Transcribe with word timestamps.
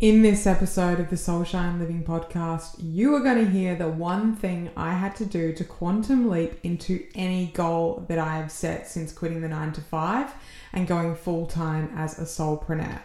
In 0.00 0.22
this 0.22 0.46
episode 0.46 0.98
of 0.98 1.10
the 1.10 1.16
Soul 1.18 1.44
Shine 1.44 1.78
Living 1.78 2.02
podcast, 2.02 2.76
you 2.78 3.14
are 3.14 3.20
going 3.20 3.44
to 3.44 3.50
hear 3.50 3.74
the 3.74 3.90
one 3.90 4.34
thing 4.34 4.70
I 4.74 4.94
had 4.94 5.14
to 5.16 5.26
do 5.26 5.52
to 5.52 5.62
quantum 5.62 6.30
leap 6.30 6.58
into 6.62 7.06
any 7.14 7.48
goal 7.48 8.06
that 8.08 8.18
I 8.18 8.36
have 8.38 8.50
set 8.50 8.88
since 8.88 9.12
quitting 9.12 9.42
the 9.42 9.48
nine 9.48 9.72
to 9.72 9.82
five 9.82 10.32
and 10.72 10.88
going 10.88 11.14
full 11.14 11.44
time 11.44 11.92
as 11.94 12.18
a 12.18 12.22
soulpreneur. 12.22 12.98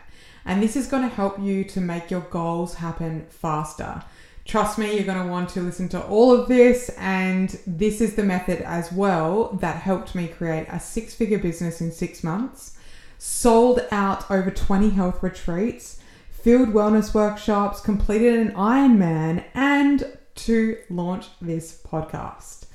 And 0.46 0.64
this 0.64 0.78
is 0.78 0.88
going 0.88 1.04
to 1.04 1.14
help 1.14 1.38
you 1.38 1.66
to 1.66 1.82
make 1.82 2.10
your 2.10 2.22
goals 2.22 2.76
happen 2.76 3.26
faster. 3.30 4.02
Trust 4.46 4.78
me, 4.78 4.96
you're 4.96 5.04
going 5.04 5.22
to 5.22 5.30
want 5.30 5.50
to 5.50 5.60
listen 5.60 5.90
to 5.90 6.02
all 6.02 6.32
of 6.32 6.48
this, 6.48 6.88
and 6.98 7.60
this 7.68 8.00
is 8.00 8.16
the 8.16 8.24
method 8.24 8.62
as 8.62 8.90
well 8.94 9.52
that 9.60 9.82
helped 9.82 10.16
me 10.16 10.30
create 10.30 10.68
a 10.70 10.80
six 10.80 11.14
figure 11.14 11.40
business 11.40 11.82
in 11.82 11.92
six 11.92 12.24
months, 12.24 12.78
sold 13.18 13.82
out 13.92 14.32
over 14.32 14.50
20 14.50 14.92
health 14.92 15.22
retreats 15.22 16.00
filled 16.46 16.70
wellness 16.70 17.12
workshops, 17.12 17.80
completed 17.80 18.38
an 18.38 18.52
Ironman, 18.52 19.44
and 19.56 20.16
to 20.36 20.78
launch 20.92 21.26
this 21.42 21.82
podcast. 21.84 22.68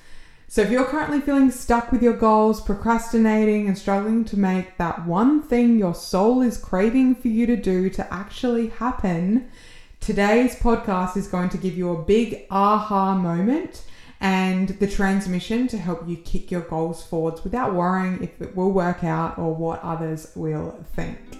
So, 0.49 0.63
if 0.63 0.73
you're 0.73 0.85
currently 0.85 1.21
feeling 1.21 1.53
stuck 1.53 1.93
with 1.93 2.03
your 2.03 2.17
goals, 2.17 2.61
procrastinating, 2.61 3.69
and 3.69 3.79
struggling 3.79 4.25
to 4.25 4.37
make 4.37 4.77
that 4.79 5.07
one 5.07 5.41
thing 5.41 5.79
your 5.79 5.95
soul 5.95 6.43
is 6.43 6.59
craving 6.59 7.15
for 7.15 7.29
you 7.29 7.47
to 7.47 7.55
do 7.55 7.89
to 7.91 8.13
actually 8.13 8.71
happen, 8.71 9.49
today's 10.01 10.57
podcast 10.57 11.17
is 11.17 11.29
going 11.29 11.51
to 11.51 11.57
give 11.57 11.79
you 11.79 11.91
a 11.93 12.03
big 12.03 12.47
aha 12.51 13.15
moment 13.15 13.85
and 14.21 14.71
the 14.81 14.89
transmission 14.89 15.69
to 15.69 15.79
help 15.79 16.09
you 16.09 16.17
kick 16.17 16.51
your 16.51 16.63
goals 16.63 17.07
forwards 17.07 17.45
without 17.45 17.73
worrying 17.73 18.21
if 18.21 18.43
it 18.43 18.57
will 18.57 18.73
work 18.73 19.05
out 19.05 19.39
or 19.39 19.55
what 19.55 19.81
others 19.85 20.33
will 20.35 20.85
think. 20.97 21.40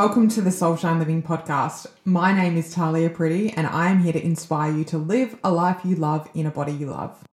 Welcome 0.00 0.28
to 0.28 0.40
the 0.40 0.52
Soul 0.52 0.76
Shine 0.76 1.00
Living 1.00 1.24
podcast. 1.24 1.88
My 2.04 2.32
name 2.32 2.56
is 2.56 2.72
Tahlia 2.72 3.10
Pretty, 3.10 3.50
and 3.50 3.66
I 3.66 3.90
am 3.90 3.98
here 3.98 4.12
to 4.12 4.24
inspire 4.24 4.72
you 4.72 4.84
to 4.84 4.96
live 4.96 5.36
a 5.42 5.50
life 5.50 5.80
you 5.84 5.96
love 5.96 6.30
in 6.34 6.46
a 6.46 6.52
body 6.52 6.70
you 6.70 6.86
love. 6.86 7.24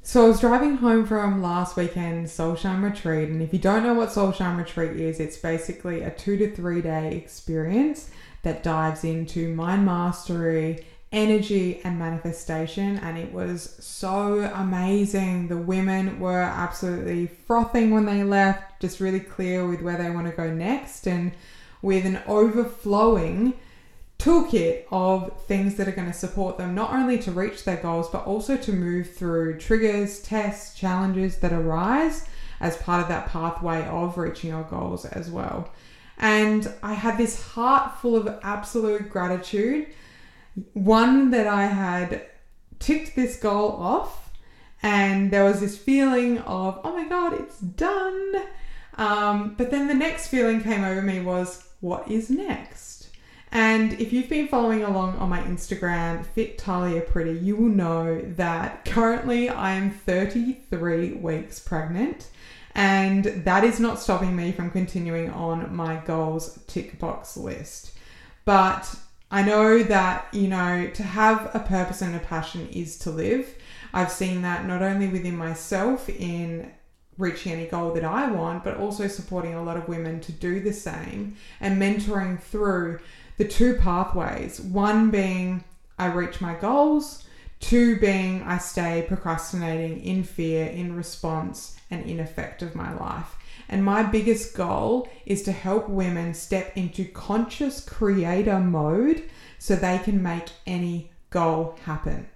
So, 0.00 0.24
I 0.24 0.28
was 0.28 0.40
driving 0.40 0.78
home 0.78 1.04
from 1.04 1.42
last 1.42 1.76
weekend's 1.76 2.32
Soul 2.32 2.56
Shine 2.56 2.80
Retreat, 2.80 3.28
and 3.28 3.42
if 3.42 3.52
you 3.52 3.58
don't 3.58 3.82
know 3.82 3.92
what 3.92 4.10
Soul 4.10 4.32
Shine 4.32 4.56
Retreat 4.56 4.92
is, 4.92 5.20
it's 5.20 5.36
basically 5.36 6.00
a 6.00 6.10
two 6.10 6.38
to 6.38 6.50
three 6.50 6.80
day 6.80 7.14
experience 7.14 8.10
that 8.42 8.62
dives 8.62 9.04
into 9.04 9.54
mind 9.54 9.84
mastery, 9.84 10.86
energy, 11.12 11.82
and 11.84 11.98
manifestation. 11.98 12.96
And 13.00 13.18
it 13.18 13.34
was 13.34 13.76
so 13.84 14.50
amazing. 14.54 15.48
The 15.48 15.58
women 15.58 16.20
were 16.20 16.40
absolutely 16.40 17.26
frothing 17.26 17.90
when 17.90 18.06
they 18.06 18.24
left, 18.24 18.80
just 18.80 18.98
really 18.98 19.20
clear 19.20 19.66
with 19.66 19.82
where 19.82 19.98
they 19.98 20.08
want 20.08 20.26
to 20.26 20.32
go 20.32 20.50
next. 20.50 21.06
And 21.06 21.32
with 21.82 22.04
an 22.04 22.20
overflowing 22.26 23.54
toolkit 24.18 24.84
of 24.90 25.40
things 25.42 25.76
that 25.76 25.86
are 25.86 25.92
going 25.92 26.10
to 26.10 26.12
support 26.12 26.58
them 26.58 26.74
not 26.74 26.92
only 26.92 27.18
to 27.18 27.30
reach 27.30 27.64
their 27.64 27.76
goals 27.76 28.10
but 28.10 28.26
also 28.26 28.56
to 28.56 28.72
move 28.72 29.14
through 29.14 29.56
triggers, 29.58 30.20
tests, 30.20 30.76
challenges 30.76 31.38
that 31.38 31.52
arise 31.52 32.26
as 32.60 32.76
part 32.78 33.00
of 33.00 33.08
that 33.08 33.28
pathway 33.28 33.86
of 33.86 34.18
reaching 34.18 34.50
your 34.50 34.64
goals 34.64 35.04
as 35.04 35.30
well. 35.30 35.70
And 36.18 36.72
I 36.82 36.94
had 36.94 37.16
this 37.16 37.40
heart 37.40 37.98
full 38.00 38.16
of 38.16 38.38
absolute 38.42 39.08
gratitude. 39.08 39.86
One 40.72 41.30
that 41.30 41.46
I 41.46 41.66
had 41.66 42.26
ticked 42.80 43.14
this 43.14 43.38
goal 43.38 43.70
off, 43.70 44.32
and 44.82 45.30
there 45.30 45.44
was 45.44 45.60
this 45.60 45.78
feeling 45.78 46.38
of, 46.38 46.80
oh 46.82 46.92
my 46.92 47.08
god, 47.08 47.34
it's 47.34 47.60
done. 47.60 48.34
Um, 48.96 49.54
but 49.56 49.70
then 49.70 49.86
the 49.86 49.94
next 49.94 50.26
feeling 50.26 50.60
came 50.60 50.82
over 50.82 51.02
me 51.02 51.20
was, 51.20 51.67
what 51.80 52.10
is 52.10 52.30
next? 52.30 53.08
And 53.50 53.94
if 53.94 54.12
you've 54.12 54.28
been 54.28 54.48
following 54.48 54.82
along 54.82 55.16
on 55.16 55.30
my 55.30 55.40
Instagram, 55.40 56.24
Fit 56.24 56.58
Tahlia 56.58 57.00
Pretty, 57.00 57.38
you 57.38 57.56
will 57.56 57.70
know 57.70 58.20
that 58.20 58.84
currently 58.84 59.48
I 59.48 59.72
am 59.72 59.90
33 59.90 61.12
weeks 61.14 61.58
pregnant. 61.58 62.28
And 62.74 63.24
that 63.24 63.64
is 63.64 63.80
not 63.80 63.98
stopping 63.98 64.36
me 64.36 64.52
from 64.52 64.70
continuing 64.70 65.30
on 65.30 65.74
my 65.74 65.96
goals 65.96 66.60
tick 66.66 66.98
box 66.98 67.36
list. 67.36 67.92
But 68.44 68.94
I 69.30 69.42
know 69.42 69.82
that, 69.82 70.28
you 70.32 70.48
know, 70.48 70.88
to 70.94 71.02
have 71.02 71.50
a 71.54 71.60
purpose 71.60 72.02
and 72.02 72.14
a 72.14 72.20
passion 72.20 72.68
is 72.68 72.98
to 73.00 73.10
live. 73.10 73.54
I've 73.92 74.12
seen 74.12 74.42
that 74.42 74.66
not 74.66 74.82
only 74.82 75.08
within 75.08 75.36
myself 75.36 76.08
in 76.08 76.70
reaching 77.18 77.52
any 77.52 77.66
goal 77.66 77.92
that 77.92 78.04
I 78.04 78.30
want, 78.30 78.64
but 78.64 78.78
also 78.78 79.08
supporting 79.08 79.54
a 79.54 79.62
lot 79.62 79.76
of 79.76 79.88
women 79.88 80.20
to 80.20 80.32
do 80.32 80.60
the 80.60 80.72
same 80.72 81.36
and 81.60 81.80
mentoring 81.80 82.40
through 82.40 83.00
the 83.36 83.46
two 83.46 83.74
pathways. 83.74 84.60
One 84.60 85.10
being 85.10 85.64
I 85.98 86.06
reach 86.06 86.40
my 86.40 86.54
goals, 86.54 87.24
two 87.60 87.98
being 87.98 88.42
I 88.42 88.58
stay 88.58 89.04
procrastinating 89.06 90.00
in 90.02 90.22
fear, 90.22 90.66
in 90.66 90.96
response, 90.96 91.76
and 91.90 92.06
in 92.06 92.20
effect 92.20 92.62
of 92.62 92.76
my 92.76 92.94
life. 92.94 93.34
And 93.68 93.84
my 93.84 94.02
biggest 94.02 94.54
goal 94.54 95.08
is 95.26 95.42
to 95.42 95.52
help 95.52 95.88
women 95.88 96.34
step 96.34 96.72
into 96.76 97.04
conscious 97.04 97.84
creator 97.84 98.60
mode 98.60 99.24
so 99.58 99.74
they 99.74 99.98
can 99.98 100.22
make 100.22 100.48
any 100.66 101.10
goal 101.30 101.76
happen. 101.84 102.28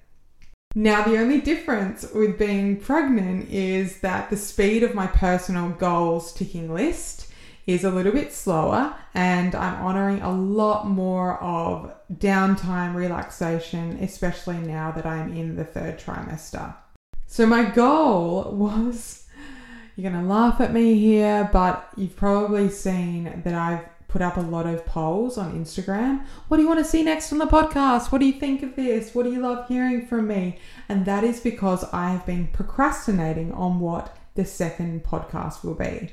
Now, 0.75 1.03
the 1.03 1.19
only 1.19 1.41
difference 1.41 2.11
with 2.15 2.39
being 2.39 2.79
pregnant 2.79 3.51
is 3.51 4.01
that 4.01 4.31
the 4.31 4.37
speed 4.37 4.83
of 4.83 4.95
my 4.95 5.07
personal 5.07 5.69
goals 5.71 6.33
ticking 6.33 6.73
list 6.73 7.31
is 7.67 7.85
a 7.85 7.91
little 7.91 8.13
bit 8.13 8.33
slower, 8.33 8.95
and 9.15 9.55
I'm 9.55 9.85
honoring 9.85 10.23
a 10.23 10.33
lot 10.33 10.89
more 10.89 11.39
of 11.43 11.93
downtime, 12.13 12.95
relaxation, 12.95 13.99
especially 14.01 14.59
now 14.59 14.91
that 14.93 15.05
I'm 15.05 15.37
in 15.37 15.57
the 15.57 15.65
third 15.65 15.99
trimester. 15.99 16.75
So, 17.27 17.47
my 17.47 17.65
goal 17.65 18.51
was 18.53 19.23
you're 19.95 20.11
going 20.11 20.23
to 20.23 20.29
laugh 20.29 20.61
at 20.61 20.73
me 20.73 20.95
here, 20.95 21.51
but 21.53 21.87
you've 21.97 22.17
probably 22.17 22.71
seen 22.71 23.43
that 23.45 23.55
I've 23.55 23.92
put 24.13 24.21
up 24.21 24.37
a 24.37 24.41
lot 24.41 24.67
of 24.67 24.85
polls 24.85 25.39
on 25.39 25.59
Instagram. 25.59 26.23
What 26.49 26.59
do 26.59 26.63
you 26.63 26.69
want 26.69 26.81
to 26.81 26.85
see 26.85 27.03
next 27.03 27.33
on 27.33 27.39
the 27.39 27.47
podcast? 27.47 28.13
What 28.13 28.19
do 28.19 28.27
you 28.27 28.35
think 28.35 28.63
of 28.63 28.77
this? 28.77 29.15
What 29.15 29.23
do 29.23 29.33
you 29.33 29.41
love 29.41 29.67
hearing 29.69 30.07
from 30.07 30.29
me? 30.29 30.59
And 30.91 31.07
that 31.07 31.25
is 31.25 31.41
because 31.41 31.83
I 31.95 32.11
have 32.11 32.27
been 32.27 32.49
procrastinating 32.49 33.53
on 33.53 33.81
what 33.81 34.15
the 34.35 34.45
second 34.45 35.03
podcast 35.03 35.65
will 35.65 35.75
be. 35.75 36.11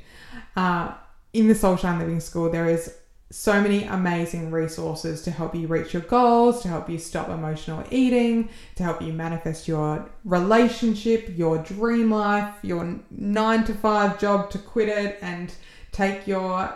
Uh, 0.56 0.94
in 1.34 1.50
the 1.50 1.56
Soul 1.56 1.76
Shine 1.76 2.00
Living 2.00 2.22
School, 2.22 2.50
there 2.50 2.70
is 2.70 2.96
so 3.32 3.62
many 3.62 3.84
amazing 3.84 4.50
resources 4.50 5.22
to 5.24 5.32
help 5.32 5.54
you 5.54 5.68
reach 5.68 5.94
your 5.94 6.02
goals, 6.04 6.62
to 6.62 6.70
help 6.70 6.90
you 6.90 6.98
stop 6.98 7.28
emotional 7.28 7.84
eating, 7.92 8.48
to 8.76 8.84
help 8.84 9.02
you 9.02 9.12
manifest 9.12 9.68
your 9.68 10.10
relationship, 10.24 11.38
your 11.38 11.58
dream 11.58 12.12
life, 12.12 12.56
your 12.64 12.98
nine 13.12 13.66
to 13.66 13.74
five 13.74 14.18
job 14.20 14.50
to 14.52 14.58
quit 14.58 14.88
it 14.88 15.20
and 15.22 15.54
take 15.92 16.26
your 16.26 16.74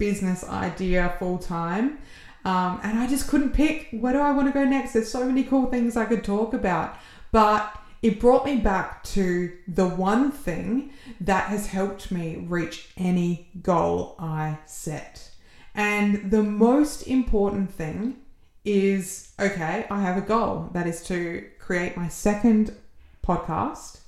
business 0.00 0.42
idea 0.42 1.14
full 1.20 1.38
time. 1.38 1.98
Um, 2.44 2.80
and 2.82 2.98
I 2.98 3.06
just 3.06 3.28
couldn't 3.28 3.52
pick 3.52 3.88
where 3.92 4.14
do 4.14 4.18
I 4.18 4.32
want 4.32 4.48
to 4.48 4.52
go 4.52 4.64
next. 4.64 4.94
There's 4.94 5.10
so 5.10 5.24
many 5.24 5.44
cool 5.44 5.66
things 5.66 5.96
I 5.96 6.06
could 6.06 6.24
talk 6.24 6.54
about, 6.54 6.96
but 7.30 7.78
it 8.02 8.18
brought 8.18 8.46
me 8.46 8.56
back 8.56 9.04
to 9.04 9.52
the 9.68 9.86
one 9.86 10.32
thing 10.32 10.90
that 11.20 11.48
has 11.48 11.66
helped 11.66 12.10
me 12.10 12.46
reach 12.48 12.88
any 12.96 13.50
goal 13.62 14.16
I 14.18 14.58
set. 14.64 15.30
And 15.74 16.30
the 16.30 16.42
most 16.42 17.02
important 17.02 17.70
thing 17.70 18.16
is 18.64 19.32
okay, 19.38 19.86
I 19.90 20.00
have 20.00 20.16
a 20.16 20.26
goal 20.26 20.70
that 20.72 20.86
is 20.86 21.02
to 21.04 21.46
create 21.58 21.96
my 21.96 22.08
second 22.08 22.74
podcast, 23.22 24.00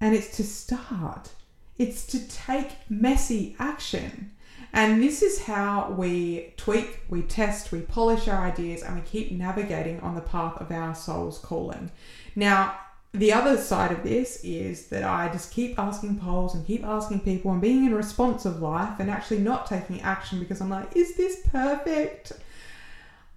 and 0.00 0.14
it's 0.14 0.36
to 0.36 0.44
start, 0.44 1.30
it's 1.78 2.06
to 2.06 2.28
take 2.28 2.72
messy 2.88 3.56
action. 3.58 4.32
And 4.72 5.02
this 5.02 5.22
is 5.22 5.42
how 5.42 5.90
we 5.90 6.52
tweak, 6.56 7.00
we 7.08 7.22
test, 7.22 7.72
we 7.72 7.80
polish 7.80 8.28
our 8.28 8.44
ideas, 8.44 8.82
and 8.82 8.96
we 8.96 9.02
keep 9.02 9.32
navigating 9.32 10.00
on 10.00 10.14
the 10.14 10.20
path 10.20 10.60
of 10.60 10.70
our 10.70 10.94
soul's 10.94 11.38
calling. 11.38 11.90
Now, 12.36 12.78
the 13.12 13.32
other 13.32 13.56
side 13.56 13.90
of 13.90 14.02
this 14.02 14.40
is 14.44 14.88
that 14.88 15.02
I 15.02 15.32
just 15.32 15.52
keep 15.52 15.78
asking 15.78 16.18
polls 16.18 16.54
and 16.54 16.66
keep 16.66 16.84
asking 16.84 17.20
people 17.20 17.50
and 17.50 17.60
being 17.60 17.86
in 17.86 17.94
responsive 17.94 18.60
life 18.60 19.00
and 19.00 19.10
actually 19.10 19.38
not 19.38 19.66
taking 19.66 20.02
action 20.02 20.38
because 20.38 20.60
I'm 20.60 20.68
like, 20.68 20.94
is 20.94 21.16
this 21.16 21.40
perfect? 21.46 22.32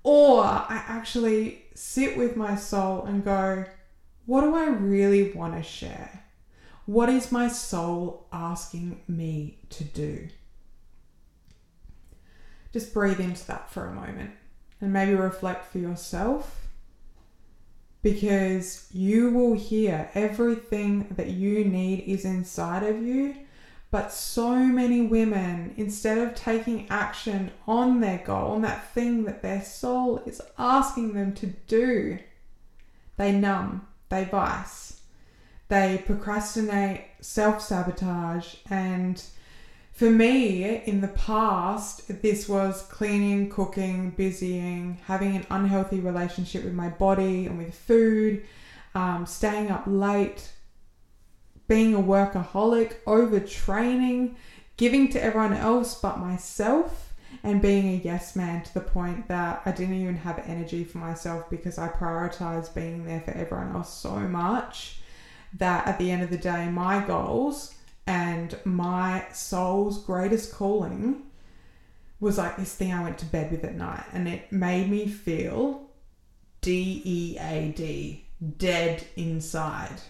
Or 0.03 0.43
I 0.43 0.83
actually 0.87 1.63
sit 1.73 2.17
with 2.17 2.35
my 2.35 2.55
soul 2.55 3.05
and 3.05 3.23
go, 3.23 3.63
what 4.25 4.41
do 4.41 4.55
I 4.55 4.67
really 4.67 5.31
want 5.31 5.55
to 5.55 5.63
share? 5.63 6.25
What 6.85 7.09
is 7.09 7.31
my 7.31 7.47
soul 7.47 8.27
asking 8.33 9.01
me 9.07 9.59
to 9.69 9.83
do? 9.85 10.27
Just 12.73 12.93
breathe 12.93 13.19
into 13.19 13.45
that 13.47 13.69
for 13.69 13.85
a 13.85 13.93
moment 13.93 14.31
and 14.79 14.93
maybe 14.93 15.13
reflect 15.13 15.71
for 15.71 15.77
yourself 15.79 16.61
because 18.01 18.87
you 18.91 19.29
will 19.29 19.53
hear 19.53 20.09
everything 20.15 21.07
that 21.11 21.29
you 21.29 21.63
need 21.65 21.99
is 21.99 22.25
inside 22.25 22.83
of 22.83 23.01
you, 23.01 23.35
But 23.91 24.13
so 24.13 24.55
many 24.55 25.01
women, 25.01 25.73
instead 25.75 26.17
of 26.17 26.33
taking 26.33 26.87
action 26.89 27.51
on 27.67 27.99
their 27.99 28.19
goal, 28.19 28.53
on 28.53 28.61
that 28.61 28.89
thing 28.93 29.25
that 29.25 29.41
their 29.41 29.61
soul 29.61 30.19
is 30.25 30.41
asking 30.57 31.13
them 31.13 31.33
to 31.35 31.47
do, 31.67 32.17
they 33.17 33.33
numb, 33.33 33.85
they 34.07 34.23
vice, 34.23 35.01
they 35.67 36.01
procrastinate, 36.05 37.01
self 37.19 37.61
sabotage, 37.61 38.55
and 38.69 39.21
for 39.91 40.09
me, 40.09 40.83
in 40.85 41.01
the 41.01 41.09
past, 41.09 42.21
this 42.21 42.47
was 42.47 42.81
cleaning, 42.83 43.49
cooking, 43.49 44.11
busying, 44.11 44.97
having 45.05 45.35
an 45.35 45.45
unhealthy 45.49 45.99
relationship 45.99 46.63
with 46.63 46.73
my 46.73 46.89
body 46.89 47.45
and 47.45 47.57
with 47.57 47.75
food, 47.75 48.43
um, 48.95 49.25
staying 49.25 49.69
up 49.69 49.83
late, 49.85 50.51
being 51.67 51.93
a 51.93 52.01
workaholic, 52.01 52.95
overtraining, 53.05 54.35
giving 54.77 55.09
to 55.09 55.21
everyone 55.21 55.53
else 55.53 55.95
but 55.95 56.19
myself, 56.19 57.13
and 57.43 57.61
being 57.61 57.87
a 57.87 58.03
yes 58.03 58.35
man 58.35 58.63
to 58.63 58.73
the 58.73 58.81
point 58.81 59.27
that 59.27 59.61
I 59.65 59.71
didn't 59.71 59.95
even 59.95 60.17
have 60.17 60.43
energy 60.45 60.83
for 60.83 60.97
myself 60.97 61.49
because 61.49 61.77
I 61.77 61.87
prioritized 61.89 62.73
being 62.73 63.05
there 63.05 63.21
for 63.21 63.31
everyone 63.31 63.75
else 63.75 63.93
so 63.93 64.11
much 64.19 65.01
that 65.53 65.87
at 65.87 65.97
the 65.97 66.11
end 66.11 66.23
of 66.23 66.29
the 66.29 66.37
day, 66.37 66.69
my 66.69 67.05
goals 67.05 67.75
and 68.07 68.57
my 68.65 69.25
soul's 69.31 70.03
greatest 70.03 70.53
calling 70.53 71.23
was 72.19 72.37
like 72.37 72.57
this 72.57 72.75
thing 72.75 72.93
I 72.93 73.03
went 73.03 73.17
to 73.19 73.25
bed 73.25 73.51
with 73.51 73.63
at 73.63 73.75
night, 73.75 74.03
and 74.13 74.27
it 74.27 74.51
made 74.51 74.89
me 74.89 75.07
feel 75.07 75.89
D 76.61 77.01
E 77.03 77.37
A 77.39 77.73
D, 77.75 78.25
dead 78.57 79.03
inside. 79.15 80.01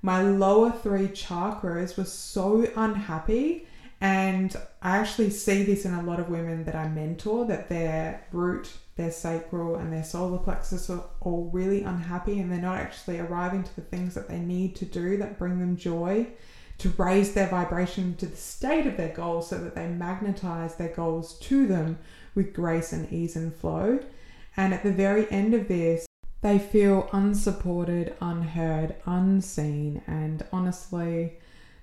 My 0.00 0.22
lower 0.22 0.72
three 0.72 1.08
chakras 1.08 1.96
were 1.96 2.04
so 2.04 2.66
unhappy, 2.74 3.68
and 4.00 4.56
I 4.80 4.96
actually 4.96 5.30
see 5.30 5.62
this 5.62 5.84
in 5.84 5.94
a 5.94 6.02
lot 6.02 6.18
of 6.18 6.28
women 6.28 6.64
that 6.64 6.74
I 6.74 6.88
mentor 6.88 7.44
that 7.44 7.68
their 7.68 8.24
root, 8.32 8.68
their 8.96 9.12
sacral, 9.12 9.76
and 9.76 9.92
their 9.92 10.02
solar 10.02 10.38
plexus 10.38 10.90
are 10.90 11.04
all 11.20 11.50
really 11.52 11.82
unhappy, 11.82 12.40
and 12.40 12.50
they're 12.50 12.60
not 12.60 12.78
actually 12.78 13.20
arriving 13.20 13.62
to 13.62 13.76
the 13.76 13.82
things 13.82 14.14
that 14.14 14.28
they 14.28 14.40
need 14.40 14.74
to 14.76 14.86
do 14.86 15.18
that 15.18 15.38
bring 15.38 15.60
them 15.60 15.76
joy 15.76 16.26
to 16.78 16.88
raise 16.90 17.32
their 17.32 17.48
vibration 17.48 18.16
to 18.16 18.26
the 18.26 18.36
state 18.36 18.86
of 18.86 18.96
their 18.96 19.14
goals 19.14 19.48
so 19.48 19.58
that 19.58 19.74
they 19.74 19.86
magnetize 19.86 20.74
their 20.74 20.88
goals 20.88 21.38
to 21.38 21.66
them 21.66 21.98
with 22.34 22.54
grace 22.54 22.92
and 22.92 23.12
ease 23.12 23.36
and 23.36 23.54
flow. 23.54 24.00
And 24.56 24.74
at 24.74 24.82
the 24.82 24.92
very 24.92 25.30
end 25.30 25.54
of 25.54 25.68
this, 25.68 26.06
they 26.40 26.58
feel 26.58 27.08
unsupported, 27.12 28.16
unheard, 28.20 28.96
unseen, 29.06 30.02
and 30.06 30.44
honestly, 30.52 31.38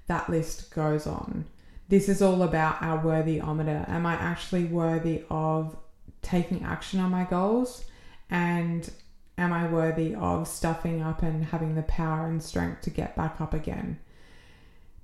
that 0.07 0.29
list 0.29 0.73
goes 0.75 1.07
on. 1.07 1.45
This 1.87 2.09
is 2.09 2.21
all 2.21 2.43
about 2.43 2.81
our 2.81 3.01
worthyometer. 3.01 3.87
Am 3.89 4.05
I 4.05 4.13
actually 4.13 4.65
worthy 4.65 5.23
of 5.29 5.75
taking 6.21 6.63
action 6.63 6.99
on 6.99 7.09
my 7.09 7.23
goals? 7.23 7.85
And 8.29 8.91
am 9.37 9.53
I 9.53 9.67
worthy 9.67 10.13
of 10.13 10.47
stuffing 10.47 11.01
up 11.01 11.23
and 11.23 11.45
having 11.45 11.75
the 11.75 11.83
power 11.83 12.27
and 12.27 12.43
strength 12.43 12.81
to 12.81 12.89
get 12.89 13.15
back 13.15 13.39
up 13.39 13.53
again? 13.53 13.97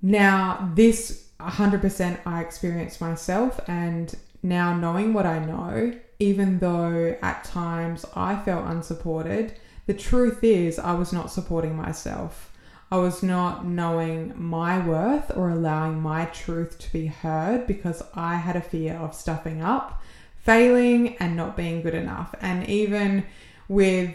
Now, 0.06 0.70
this 0.76 1.30
100% 1.40 2.18
I 2.24 2.40
experienced 2.40 3.00
myself, 3.00 3.58
and 3.66 4.14
now 4.40 4.72
knowing 4.72 5.12
what 5.12 5.26
I 5.26 5.40
know, 5.40 5.94
even 6.20 6.60
though 6.60 7.16
at 7.20 7.42
times 7.42 8.06
I 8.14 8.36
felt 8.36 8.68
unsupported, 8.68 9.54
the 9.86 9.94
truth 9.94 10.44
is 10.44 10.78
I 10.78 10.92
was 10.92 11.12
not 11.12 11.32
supporting 11.32 11.74
myself. 11.74 12.52
I 12.88 12.98
was 12.98 13.24
not 13.24 13.66
knowing 13.66 14.32
my 14.36 14.78
worth 14.78 15.36
or 15.36 15.50
allowing 15.50 16.00
my 16.00 16.26
truth 16.26 16.78
to 16.78 16.92
be 16.92 17.06
heard 17.06 17.66
because 17.66 18.00
I 18.14 18.36
had 18.36 18.54
a 18.54 18.60
fear 18.60 18.94
of 18.94 19.12
stuffing 19.12 19.60
up, 19.60 20.00
failing, 20.36 21.16
and 21.16 21.34
not 21.34 21.56
being 21.56 21.82
good 21.82 21.96
enough. 21.96 22.32
And 22.40 22.64
even 22.68 23.24
with 23.66 24.14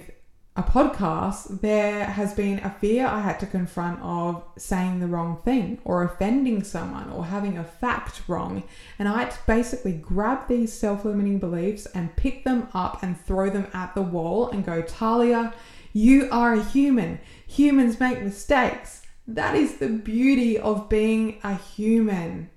a 0.53 0.63
podcast, 0.63 1.61
there 1.61 2.03
has 2.03 2.33
been 2.33 2.59
a 2.59 2.69
fear 2.69 3.07
I 3.07 3.21
had 3.21 3.39
to 3.39 3.45
confront 3.45 4.01
of 4.01 4.43
saying 4.57 4.99
the 4.99 5.07
wrong 5.07 5.39
thing 5.45 5.79
or 5.85 6.03
offending 6.03 6.63
someone 6.63 7.09
or 7.09 7.25
having 7.25 7.57
a 7.57 7.63
fact 7.63 8.23
wrong. 8.27 8.63
And 8.99 9.07
I 9.07 9.21
had 9.21 9.31
to 9.31 9.39
basically 9.47 9.93
grab 9.93 10.49
these 10.49 10.73
self 10.73 11.05
limiting 11.05 11.39
beliefs 11.39 11.85
and 11.95 12.15
pick 12.17 12.43
them 12.43 12.67
up 12.73 13.01
and 13.01 13.19
throw 13.19 13.49
them 13.49 13.67
at 13.73 13.95
the 13.95 14.01
wall 14.01 14.49
and 14.49 14.65
go, 14.65 14.81
Tahlia, 14.81 15.53
you 15.93 16.27
are 16.31 16.53
a 16.53 16.63
human. 16.63 17.19
Humans 17.47 17.99
make 17.99 18.21
mistakes. 18.21 19.03
That 19.27 19.55
is 19.55 19.77
the 19.77 19.87
beauty 19.87 20.57
of 20.57 20.89
being 20.89 21.39
a 21.45 21.55
human. 21.55 22.49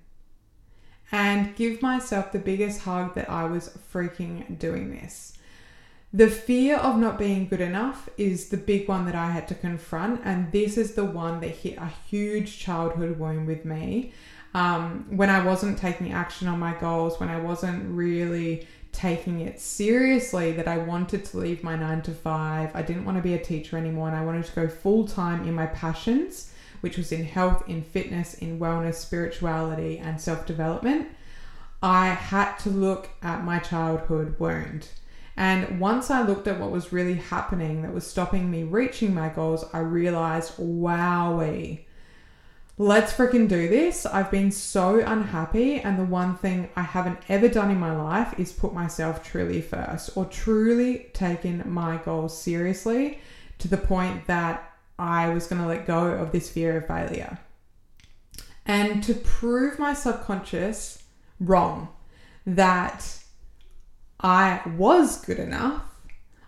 And 1.12 1.54
give 1.54 1.80
myself 1.80 2.32
the 2.32 2.40
biggest 2.40 2.80
hug 2.80 3.14
that 3.14 3.30
I 3.30 3.44
was 3.44 3.78
freaking 3.92 4.58
doing 4.58 4.90
this. 4.90 5.38
The 6.14 6.30
fear 6.30 6.76
of 6.76 6.96
not 6.96 7.18
being 7.18 7.48
good 7.48 7.60
enough 7.60 8.08
is 8.16 8.48
the 8.48 8.56
big 8.56 8.86
one 8.86 9.04
that 9.06 9.16
I 9.16 9.30
had 9.32 9.48
to 9.48 9.54
confront, 9.56 10.20
and 10.22 10.52
this 10.52 10.78
is 10.78 10.94
the 10.94 11.04
one 11.04 11.40
that 11.40 11.48
hit 11.48 11.76
a 11.76 11.90
huge 12.08 12.56
childhood 12.56 13.18
wound 13.18 13.48
with 13.48 13.64
me. 13.64 14.12
Um, 14.54 15.06
when 15.08 15.28
I 15.28 15.44
wasn't 15.44 15.76
taking 15.76 16.12
action 16.12 16.46
on 16.46 16.60
my 16.60 16.72
goals, 16.74 17.18
when 17.18 17.30
I 17.30 17.40
wasn't 17.40 17.92
really 17.92 18.64
taking 18.92 19.40
it 19.40 19.58
seriously, 19.58 20.52
that 20.52 20.68
I 20.68 20.78
wanted 20.78 21.24
to 21.24 21.38
leave 21.38 21.64
my 21.64 21.74
nine 21.74 22.00
to 22.02 22.12
five, 22.12 22.70
I 22.76 22.82
didn't 22.82 23.06
want 23.06 23.18
to 23.18 23.22
be 23.22 23.34
a 23.34 23.44
teacher 23.44 23.76
anymore, 23.76 24.06
and 24.06 24.16
I 24.16 24.24
wanted 24.24 24.44
to 24.44 24.54
go 24.54 24.68
full 24.68 25.08
time 25.08 25.48
in 25.48 25.52
my 25.52 25.66
passions, 25.66 26.52
which 26.80 26.96
was 26.96 27.10
in 27.10 27.24
health, 27.24 27.68
in 27.68 27.82
fitness, 27.82 28.34
in 28.34 28.60
wellness, 28.60 28.94
spirituality, 28.94 29.98
and 29.98 30.20
self 30.20 30.46
development. 30.46 31.08
I 31.82 32.10
had 32.10 32.54
to 32.58 32.70
look 32.70 33.08
at 33.20 33.42
my 33.42 33.58
childhood 33.58 34.38
wound 34.38 34.86
and 35.36 35.80
once 35.80 36.10
I 36.10 36.22
looked 36.22 36.46
at 36.46 36.60
what 36.60 36.70
was 36.70 36.92
really 36.92 37.14
happening 37.14 37.82
that 37.82 37.92
was 37.92 38.06
stopping 38.06 38.50
me 38.50 38.62
reaching 38.62 39.14
my 39.14 39.28
goals, 39.28 39.64
I 39.72 39.80
realized, 39.80 40.56
wowee, 40.58 41.80
let's 42.78 43.12
freaking 43.12 43.48
do 43.48 43.68
this. 43.68 44.06
I've 44.06 44.30
been 44.30 44.52
so 44.52 45.00
unhappy, 45.00 45.80
and 45.80 45.98
the 45.98 46.04
one 46.04 46.36
thing 46.36 46.70
I 46.76 46.82
haven't 46.82 47.18
ever 47.28 47.48
done 47.48 47.70
in 47.70 47.80
my 47.80 47.96
life 47.96 48.38
is 48.38 48.52
put 48.52 48.72
myself 48.72 49.24
truly 49.24 49.60
first 49.60 50.16
or 50.16 50.24
truly 50.26 51.10
taken 51.12 51.62
my 51.66 51.96
goals 51.96 52.40
seriously 52.40 53.18
to 53.58 53.68
the 53.68 53.76
point 53.76 54.26
that 54.26 54.72
I 54.98 55.30
was 55.30 55.48
going 55.48 55.60
to 55.62 55.68
let 55.68 55.86
go 55.86 56.06
of 56.06 56.30
this 56.30 56.50
fear 56.50 56.76
of 56.76 56.86
failure. 56.86 57.38
And 58.66 59.02
to 59.02 59.14
prove 59.14 59.78
my 59.78 59.94
subconscious 59.94 61.02
wrong 61.40 61.88
that 62.46 63.23
I 64.24 64.62
was 64.78 65.22
good 65.22 65.38
enough, 65.38 65.82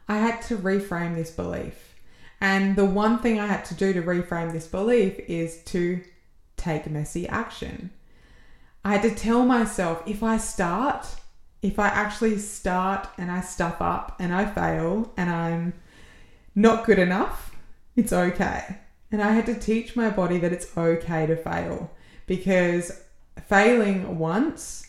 I 0.09 0.17
had 0.17 0.41
to 0.43 0.57
reframe 0.57 1.15
this 1.15 1.31
belief. 1.31 1.95
And 2.41 2.75
the 2.75 2.87
one 2.87 3.19
thing 3.19 3.39
I 3.39 3.47
had 3.47 3.67
to 3.67 3.75
do 3.75 3.93
to 3.93 4.01
reframe 4.01 4.53
this 4.53 4.67
belief 4.67 5.19
is 5.29 5.63
to 5.65 6.03
take 6.57 6.89
messy 6.89 7.29
action. 7.29 7.91
I 8.83 8.95
had 8.95 9.03
to 9.03 9.15
tell 9.15 9.45
myself 9.45 10.03
if 10.07 10.23
I 10.23 10.39
start, 10.39 11.07
if 11.61 11.79
I 11.79 11.89
actually 11.89 12.39
start 12.39 13.09
and 13.19 13.31
I 13.31 13.43
stuff 13.43 13.83
up 13.83 14.17
and 14.19 14.33
I 14.33 14.47
fail 14.47 15.13
and 15.19 15.29
I'm 15.29 15.75
not 16.55 16.87
good 16.87 16.99
enough, 16.99 17.55
it's 17.95 18.13
okay. 18.13 18.79
And 19.13 19.21
I 19.21 19.33
had 19.33 19.45
to 19.47 19.55
teach 19.55 19.95
my 19.95 20.09
body 20.09 20.39
that 20.39 20.53
it's 20.53 20.75
okay 20.79 21.27
to 21.27 21.37
fail 21.37 21.91
because 22.27 23.03
failing 23.47 24.19
once 24.19 24.86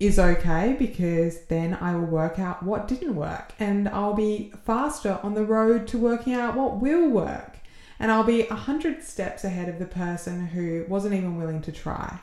is 0.00 0.18
okay 0.18 0.76
because 0.78 1.40
then 1.46 1.74
I 1.74 1.94
will 1.94 2.06
work 2.06 2.38
out 2.38 2.62
what 2.62 2.86
didn't 2.86 3.16
work 3.16 3.52
and 3.58 3.88
I'll 3.88 4.14
be 4.14 4.52
faster 4.64 5.18
on 5.22 5.34
the 5.34 5.44
road 5.44 5.88
to 5.88 5.98
working 5.98 6.34
out 6.34 6.56
what 6.56 6.76
will 6.76 7.08
work. 7.08 7.56
And 7.98 8.12
I'll 8.12 8.24
be 8.24 8.46
a 8.46 8.54
hundred 8.54 9.02
steps 9.02 9.42
ahead 9.42 9.68
of 9.68 9.80
the 9.80 9.86
person 9.86 10.46
who 10.46 10.84
wasn't 10.88 11.14
even 11.14 11.36
willing 11.36 11.62
to 11.62 11.72
try. 11.72 12.20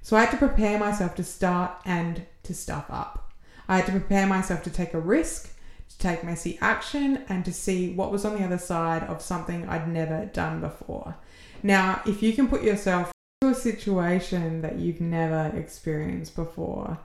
So 0.00 0.16
I 0.16 0.20
had 0.20 0.30
to 0.30 0.38
prepare 0.38 0.78
myself 0.78 1.14
to 1.16 1.24
start 1.24 1.72
and 1.84 2.24
to 2.44 2.54
stuff 2.54 2.86
up. 2.88 3.30
I 3.68 3.76
had 3.76 3.86
to 3.86 3.92
prepare 3.92 4.26
myself 4.26 4.62
to 4.62 4.70
take 4.70 4.94
a 4.94 4.98
risk, 4.98 5.54
to 5.90 5.98
take 5.98 6.24
messy 6.24 6.56
action, 6.62 7.24
and 7.28 7.44
to 7.44 7.52
see 7.52 7.92
what 7.92 8.10
was 8.10 8.24
on 8.24 8.38
the 8.38 8.44
other 8.44 8.56
side 8.56 9.02
of 9.02 9.20
something 9.20 9.68
I'd 9.68 9.88
never 9.88 10.24
done 10.24 10.62
before. 10.62 11.16
Now, 11.62 12.00
if 12.06 12.22
you 12.22 12.32
can 12.32 12.48
put 12.48 12.62
yourself 12.62 13.12
a 13.40 13.54
situation 13.54 14.62
that 14.62 14.78
you've 14.78 15.00
never 15.00 15.56
experienced 15.56 16.34
before. 16.34 16.98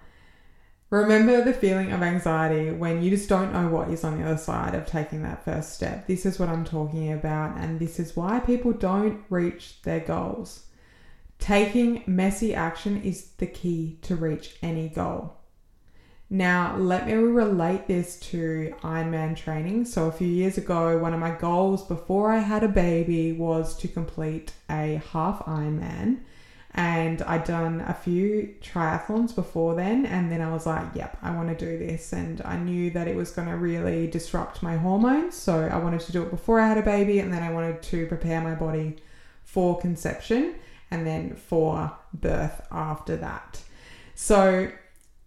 Remember 0.90 1.44
the 1.44 1.54
feeling 1.54 1.92
of 1.92 2.02
anxiety 2.02 2.72
when 2.72 3.04
you 3.04 3.12
just 3.12 3.30
don't 3.30 3.54
know 3.54 3.68
what 3.68 3.90
is 3.90 4.04
on 4.04 4.20
the 4.20 4.26
other 4.26 4.38
side 4.38 4.74
of 4.74 4.86
taking 4.86 5.22
that 5.24 5.46
first 5.46 5.74
step. 5.74 6.08
This 6.08 6.26
is 6.26 6.40
what 6.40 6.50
I'm 6.50 6.66
talking 6.66 7.14
about, 7.14 7.58
and 7.58 7.80
this 7.80 8.00
is 8.00 8.16
why 8.16 8.40
people 8.40 8.72
don't 8.72 9.24
reach 9.30 9.82
their 9.84 10.00
goals. 10.00 10.66
Taking 11.38 12.04
messy 12.08 12.54
action 12.56 13.02
is 13.04 13.32
the 13.38 13.48
key 13.48 14.00
to 14.04 14.16
reach 14.16 14.58
any 14.62 14.90
goal. 14.90 15.38
Now, 16.34 16.76
let 16.78 17.06
me 17.06 17.14
relate 17.14 17.88
this 17.88 18.18
to 18.32 18.74
Ironman 18.82 19.38
training. 19.38 19.86
So, 19.86 20.08
a 20.08 20.12
few 20.12 20.28
years 20.28 20.58
ago, 20.58 20.98
one 20.98 21.14
of 21.14 21.20
my 21.20 21.30
goals 21.30 21.86
before 21.86 22.32
I 22.32 22.40
had 22.40 22.64
a 22.64 22.68
baby 22.68 23.34
was 23.34 23.78
to 23.78 23.88
complete 23.88 24.52
a 24.68 25.00
half 25.12 25.46
Ironman. 25.46 26.22
and 26.74 27.22
I'd 27.22 27.44
done 27.44 27.82
a 27.82 27.94
few 27.94 28.56
triathlons 28.62 29.36
before 29.36 29.76
then, 29.76 30.08
and 30.08 30.32
then 30.32 30.42
I 30.42 30.52
was 30.52 30.66
like, 30.66 30.88
yep, 30.96 31.20
I 31.22 31.30
want 31.36 31.50
to 31.50 31.66
do 31.66 31.78
this. 31.78 32.14
And 32.14 32.42
I 32.44 32.58
knew 32.58 32.90
that 32.90 33.08
it 33.08 33.16
was 33.16 33.30
going 33.30 33.48
to 33.48 33.56
really 33.56 34.08
disrupt 34.08 34.64
my 34.64 34.76
hormones, 34.78 35.36
so 35.36 35.70
I 35.72 35.78
wanted 35.78 36.00
to 36.02 36.12
do 36.12 36.24
it 36.24 36.32
before 36.32 36.60
I 36.60 36.68
had 36.68 36.80
a 36.80 36.82
baby, 36.82 37.20
and 37.20 37.32
then 37.32 37.44
I 37.44 37.54
wanted 37.54 37.84
to 37.84 38.08
prepare 38.08 38.42
my 38.42 38.56
body 38.56 38.98
for 39.44 39.80
conception 39.80 40.56
and 40.90 41.06
then 41.06 41.36
for 41.36 41.96
birth 42.12 42.60
after 42.72 43.18
that. 43.18 43.62
So 44.16 44.72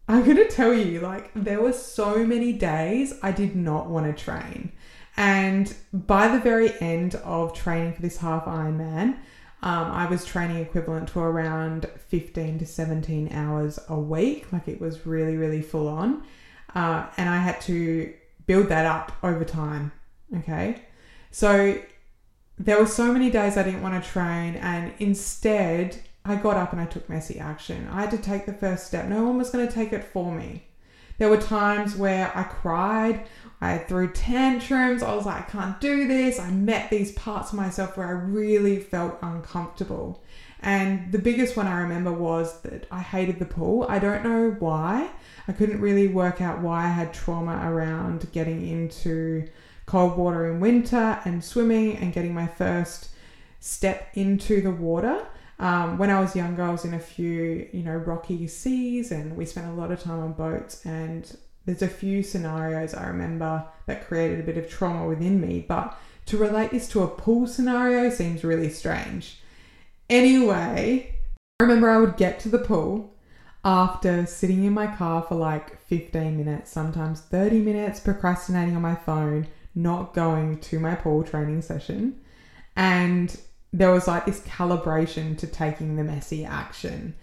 I'm 0.09 0.25
going 0.25 0.37
to 0.37 0.49
tell 0.49 0.73
you, 0.73 1.01
like, 1.01 1.31
there 1.35 1.61
were 1.61 1.73
so 1.73 2.25
many 2.25 2.53
days 2.53 3.15
I 3.23 3.33
did 3.33 3.57
not 3.57 3.89
want 3.89 4.07
to 4.07 4.25
train. 4.25 4.73
And 5.17 5.75
by 5.93 6.29
the 6.29 6.39
very 6.39 6.79
end 6.81 7.17
of 7.17 7.55
training 7.55 7.95
for 7.95 8.03
this 8.03 8.19
half 8.19 8.45
Ironman, 8.45 9.17
um, 9.63 9.91
I 9.91 10.07
was 10.07 10.25
training 10.25 10.59
equivalent 10.59 11.09
to 11.11 11.21
around 11.21 11.87
15 12.09 12.59
to 12.59 12.67
17 12.67 13.33
hours 13.33 13.79
a 13.89 13.99
week. 13.99 14.53
Like 14.53 14.69
it 14.69 14.81
was 14.81 15.07
really, 15.07 15.37
really 15.37 15.63
full 15.63 15.89
on. 15.89 16.23
Uh, 16.75 17.07
and 17.17 17.29
I 17.29 17.39
had 17.39 17.61
to 17.63 18.13
build 18.47 18.69
that 18.69 18.85
up 18.85 19.13
over 19.23 19.45
time. 19.45 19.93
Okay. 20.37 20.83
So 21.31 21.81
there 22.59 22.79
were 22.79 22.87
so 22.87 23.13
many 23.13 23.31
days 23.31 23.57
I 23.57 23.63
didn't 23.63 23.83
want 23.83 24.03
to 24.03 24.09
train. 24.09 24.57
And 24.57 24.93
instead, 24.99 25.97
I 26.27 26.37
got 26.37 26.57
up 26.57 26.73
and 26.73 26.81
I 26.81 26.87
took 26.87 27.09
messy 27.09 27.39
action. 27.39 27.89
I 27.91 28.03
had 28.03 28.11
to 28.11 28.19
take 28.19 28.47
the 28.47 28.53
first 28.53 28.87
step. 28.87 29.07
No 29.07 29.25
one 29.25 29.39
was 29.39 29.51
going 29.51 29.67
to 29.67 29.73
take 29.73 29.93
it 29.93 30.05
for 30.05 30.33
me. 30.33 30.65
There 31.19 31.31
were 31.31 31.39
times 31.39 31.97
where 31.97 32.31
I 32.37 32.43
cried 32.43 33.27
I 33.61 33.79
threw 33.79 34.13
tantrums. 34.13 35.03
I 35.03 35.15
was 35.15 35.25
like, 35.25 35.49
I 35.49 35.51
can't 35.51 35.81
do 35.81 36.07
this. 36.07 36.39
I 36.39 36.51
met 36.51 36.91
these 36.91 37.13
parts 37.13 37.53
of 37.53 37.57
myself 37.57 37.97
where 37.97 38.07
I 38.07 38.11
really 38.11 38.79
felt 38.79 39.19
uncomfortable. 39.23 40.23
And 40.61 41.11
the 41.13 41.19
biggest 41.19 41.57
one 41.57 41.67
I 41.67 41.81
remember 41.81 42.13
was 42.13 42.61
that 42.63 42.87
I 42.91 43.01
hated 43.01 43.39
the 43.39 43.47
pool. 43.47 43.87
I 43.89 43.99
don't 43.99 44.25
know 44.25 44.57
why. 44.59 45.11
I 45.49 45.53
couldn't 45.53 45.81
really 45.81 46.09
work 46.09 46.41
out 46.41 46.61
why 46.61 46.85
I 46.85 46.89
had 46.89 47.15
trauma 47.15 47.71
around 47.71 48.31
getting 48.33 48.67
into 48.67 49.49
cold 49.87 50.19
water 50.19 50.51
in 50.51 50.61
winter 50.61 51.21
and 51.25 51.43
swimming 51.43 51.97
and 51.97 52.13
getting 52.13 52.35
my 52.35 52.47
first 52.47 53.11
step 53.61 54.11
into 54.15 54.61
the 54.61 54.71
water. 54.71 55.27
Um, 55.59 55.97
when 55.97 56.11
I 56.11 56.21
was 56.21 56.37
younger, 56.37 56.63
I 56.63 56.71
was 56.71 56.85
in 56.85 56.95
a 56.95 56.99
few, 56.99 57.69
you 57.73 57.83
know, 57.83 57.97
rocky 57.97 58.47
seas 58.47 59.11
and 59.11 59.37
we 59.37 59.47
spent 59.47 59.69
a 59.69 59.73
lot 59.73 59.91
of 59.91 60.01
time 60.03 60.21
on 60.21 60.33
boats 60.33 60.85
and 60.85 61.37
there's 61.65 61.83
a 61.83 61.89
few 61.89 62.23
scenarios 62.23 62.95
I 62.95 63.07
remember 63.07 63.65
that 63.87 64.07
created 64.07 64.41
a 64.41 64.43
bit 64.43 64.59
of 64.59 64.69
trauma 64.69 65.07
within 65.07 65.41
me, 65.41 65.65
but 65.67 65.99
to 66.27 66.37
relate 66.37 66.71
this 66.71 66.89
to 66.89 67.03
a 67.03 67.09
pool 67.09 67.47
scenario 67.47 68.11
seems 68.11 68.45
really 68.45 68.69
strange. 68.69 69.41
Anyway, 70.11 71.15
I 71.59 71.65
remember 71.65 71.91
I 71.91 71.99
would 71.99 72.17
get 72.17 72.39
to 72.41 72.49
the 72.49 72.59
pool 72.59 73.15
after 73.65 74.27
sitting 74.27 74.65
in 74.65 74.73
my 74.73 74.87
car 74.87 75.23
for 75.23 75.35
like 75.35 75.81
15 75.83 76.37
minutes, 76.37 76.71
sometimes 76.71 77.21
30 77.21 77.61
minutes, 77.61 77.99
procrastinating 77.99 78.77
on 78.77 78.83
my 78.83 78.95
phone, 78.95 79.49
not 79.75 80.15
going 80.15 80.61
to 80.61 80.79
my 80.79 80.95
pool 80.95 81.25
training 81.25 81.63
session. 81.63 82.21
And 82.77 83.37
there 83.73 83.91
was 83.91 84.07
like 84.07 84.27
this 84.27 84.41
calibration 84.41 85.37
to 85.39 85.47
taking 85.47 85.97
the 85.97 86.05
messy 86.05 86.45
action. 86.45 87.15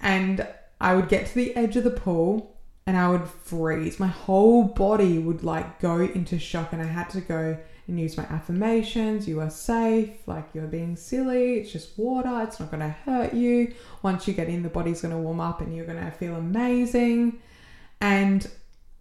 And 0.00 0.46
I 0.80 0.94
would 0.94 1.08
get 1.08 1.26
to 1.26 1.34
the 1.34 1.56
edge 1.56 1.76
of 1.76 1.84
the 1.84 1.90
pool 1.90 2.56
and 2.86 2.96
I 2.96 3.08
would 3.08 3.26
freeze. 3.26 3.98
My 3.98 4.06
whole 4.06 4.64
body 4.64 5.18
would 5.18 5.42
like 5.42 5.80
go 5.80 6.00
into 6.00 6.38
shock, 6.38 6.72
and 6.72 6.80
I 6.80 6.86
had 6.86 7.10
to 7.10 7.20
go 7.20 7.58
and 7.88 8.00
use 8.00 8.16
my 8.16 8.24
affirmations. 8.24 9.26
You 9.26 9.40
are 9.40 9.50
safe, 9.50 10.10
like 10.26 10.48
you're 10.54 10.68
being 10.68 10.94
silly, 10.96 11.54
it's 11.54 11.72
just 11.72 11.98
water, 11.98 12.42
it's 12.42 12.60
not 12.60 12.70
gonna 12.70 12.90
hurt 13.04 13.34
you. 13.34 13.74
Once 14.02 14.28
you 14.28 14.34
get 14.34 14.48
in, 14.48 14.62
the 14.62 14.68
body's 14.68 15.02
gonna 15.02 15.18
warm 15.18 15.40
up 15.40 15.60
and 15.60 15.74
you're 15.74 15.86
gonna 15.86 16.10
feel 16.12 16.36
amazing. 16.36 17.40
And 18.00 18.48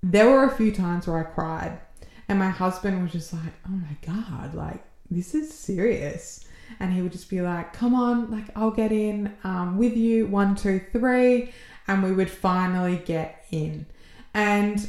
there 0.02 0.30
were 0.30 0.46
a 0.46 0.56
few 0.56 0.72
times 0.72 1.06
where 1.06 1.20
I 1.20 1.24
cried, 1.24 1.80
and 2.28 2.40
my 2.40 2.50
husband 2.50 3.04
was 3.04 3.12
just 3.12 3.34
like, 3.34 3.54
Oh 3.68 3.72
my 3.72 3.98
god, 4.02 4.56
like 4.56 4.84
this 5.12 5.36
is 5.36 5.54
serious. 5.54 6.46
And 6.79 6.93
he 6.93 7.01
would 7.01 7.12
just 7.12 7.29
be 7.29 7.41
like, 7.41 7.74
Come 7.74 7.95
on, 7.95 8.31
like 8.31 8.45
I'll 8.55 8.72
get 8.72 8.91
in 8.91 9.36
um, 9.43 9.77
with 9.77 9.95
you, 9.95 10.27
one, 10.27 10.55
two, 10.55 10.81
three 10.91 11.53
and 11.88 12.03
we 12.03 12.12
would 12.12 12.29
finally 12.29 12.98
get 13.05 13.45
in. 13.51 13.86
And 14.34 14.88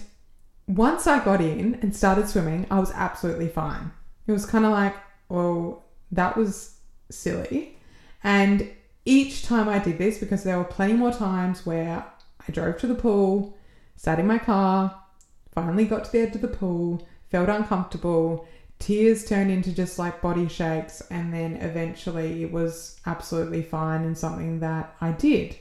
once 0.67 1.07
I 1.07 1.25
got 1.25 1.41
in 1.41 1.79
and 1.83 1.95
started 1.95 2.29
swimming, 2.29 2.67
I 2.71 2.81
was 2.81 2.91
absolutely 2.93 3.49
fine. 3.49 3.93
It 4.27 4.33
was 4.33 4.47
kind 4.47 4.65
of 4.65 4.73
like, 4.73 4.95
well, 5.29 5.85
that 6.13 6.37
was 6.37 6.77
silly. 7.11 7.79
And 8.25 8.69
each 9.05 9.45
time 9.45 9.69
I 9.69 9.79
did 9.79 9.99
this, 9.99 10.19
because 10.19 10.43
there 10.43 10.59
were 10.59 10.65
plenty 10.65 10.95
more 10.95 11.13
times 11.13 11.65
where 11.65 12.05
I 12.47 12.53
drove 12.53 12.79
to 12.79 12.87
the 12.87 12.95
pool, 12.95 13.57
sat 13.95 14.19
in 14.19 14.27
my 14.27 14.39
car, 14.39 15.01
finally 15.53 15.85
got 15.85 16.05
to 16.07 16.13
the 16.13 16.21
edge 16.21 16.35
of 16.35 16.41
the 16.41 16.49
pool, 16.49 17.07
felt 17.31 17.49
uncomfortable, 17.49 18.49
tears 18.79 19.25
turned 19.25 19.51
into 19.51 19.73
just 19.73 19.99
like 19.99 20.21
body 20.21 20.49
shakes, 20.49 21.01
and 21.11 21.33
then 21.33 21.57
eventually 21.57 22.43
it 22.43 22.53
was 22.53 23.01
absolutely 23.07 23.63
fine 23.63 24.03
and 24.03 24.17
something 24.17 24.61
that 24.61 24.95
I 25.01 25.13
did. 25.13 25.57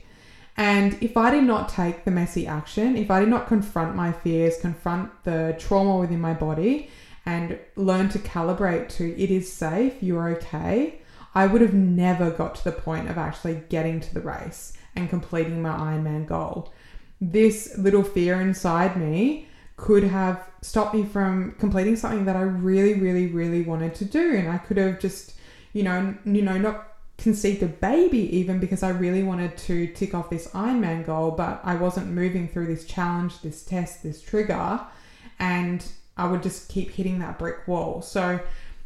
And 0.56 0.96
if 1.02 1.16
I 1.16 1.30
did 1.30 1.44
not 1.44 1.68
take 1.68 2.04
the 2.04 2.10
messy 2.10 2.46
action, 2.46 2.96
if 2.96 3.10
I 3.10 3.20
did 3.20 3.28
not 3.28 3.46
confront 3.46 3.94
my 3.94 4.12
fears, 4.12 4.58
confront 4.58 5.10
the 5.24 5.54
trauma 5.58 5.98
within 5.98 6.20
my 6.20 6.32
body, 6.32 6.90
and 7.26 7.58
learn 7.74 8.08
to 8.10 8.18
calibrate 8.20 8.88
to 8.90 9.20
it 9.20 9.30
is 9.30 9.52
safe, 9.52 10.02
you're 10.02 10.28
okay, 10.30 11.00
I 11.34 11.46
would 11.46 11.60
have 11.60 11.74
never 11.74 12.30
got 12.30 12.54
to 12.54 12.64
the 12.64 12.72
point 12.72 13.10
of 13.10 13.18
actually 13.18 13.62
getting 13.68 14.00
to 14.00 14.14
the 14.14 14.20
race 14.20 14.72
and 14.94 15.10
completing 15.10 15.60
my 15.60 15.70
Ironman 15.70 16.26
goal. 16.26 16.72
This 17.20 17.76
little 17.76 18.02
fear 18.02 18.40
inside 18.40 18.96
me 18.96 19.48
could 19.76 20.04
have 20.04 20.48
stopped 20.62 20.94
me 20.94 21.04
from 21.04 21.52
completing 21.58 21.96
something 21.96 22.24
that 22.24 22.36
I 22.36 22.40
really, 22.40 22.94
really, 22.94 23.26
really 23.26 23.62
wanted 23.62 23.94
to 23.96 24.04
do. 24.04 24.34
And 24.34 24.48
I 24.48 24.58
could 24.58 24.76
have 24.78 24.98
just, 25.00 25.34
you 25.72 25.82
know, 25.82 26.14
you 26.24 26.42
know, 26.42 26.58
not 26.58 26.94
conceived 27.18 27.62
a 27.62 27.66
baby 27.66 28.36
even 28.36 28.58
because 28.58 28.82
I 28.82 28.90
really 28.90 29.22
wanted 29.22 29.56
to 29.58 29.86
tick 29.88 30.14
off 30.14 30.30
this 30.30 30.48
Ironman 30.48 31.04
goal, 31.06 31.30
but 31.30 31.60
I 31.64 31.74
wasn't 31.74 32.08
moving 32.08 32.48
through 32.48 32.66
this 32.66 32.84
challenge, 32.84 33.40
this 33.40 33.64
test, 33.64 34.02
this 34.02 34.20
trigger, 34.20 34.80
and 35.38 35.84
I 36.16 36.26
would 36.26 36.42
just 36.42 36.68
keep 36.68 36.90
hitting 36.90 37.18
that 37.20 37.38
brick 37.38 37.66
wall. 37.66 38.02
So 38.02 38.40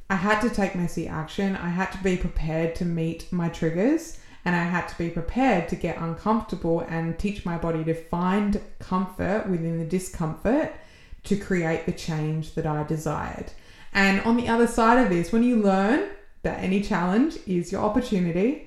I 0.09 0.15
had 0.17 0.41
to 0.41 0.51
take 0.51 0.75
messy 0.75 1.07
action. 1.07 1.57
I 1.57 1.69
had 1.69 1.93
to 1.93 2.03
be 2.03 2.17
prepared 2.17 2.75
to 2.77 2.85
meet 2.85 3.33
my 3.33 3.49
triggers 3.49 4.20
and 4.51 4.59
I 4.59 4.65
had 4.65 4.89
to 4.89 4.99
be 4.99 5.11
prepared 5.11 5.69
to 5.69 5.77
get 5.77 5.97
uncomfortable 5.99 6.81
and 6.81 7.17
teach 7.17 7.47
my 7.47 7.57
body 7.57 7.85
to 7.85 7.95
find 7.95 8.61
comfort 8.81 9.49
within 9.49 9.79
the 9.79 9.85
discomfort 9.85 10.75
to 11.23 11.37
create 11.37 11.87
the 11.87 11.93
change 11.93 12.55
that 12.55 12.67
I 12.67 12.83
desired. 12.83 13.53
And 13.95 14.21
on 14.23 14.37
the 14.37 14.49
other 14.49 14.67
side 14.67 14.99
of 14.99 15.09
this, 15.09 15.31
when 15.31 15.45
you 15.45 15.55
learn 15.55 16.09
that 16.43 16.59
any 16.59 16.83
challenge 16.83 17.39
is 17.47 17.71
your 17.71 17.85
opportunity, 17.85 18.67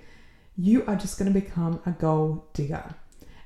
you 0.58 0.86
are 0.86 0.96
just 0.96 1.20
going 1.20 1.34
to 1.34 1.38
become 1.38 1.82
a 1.86 1.92
goal 1.92 2.48
digger. 2.54 2.96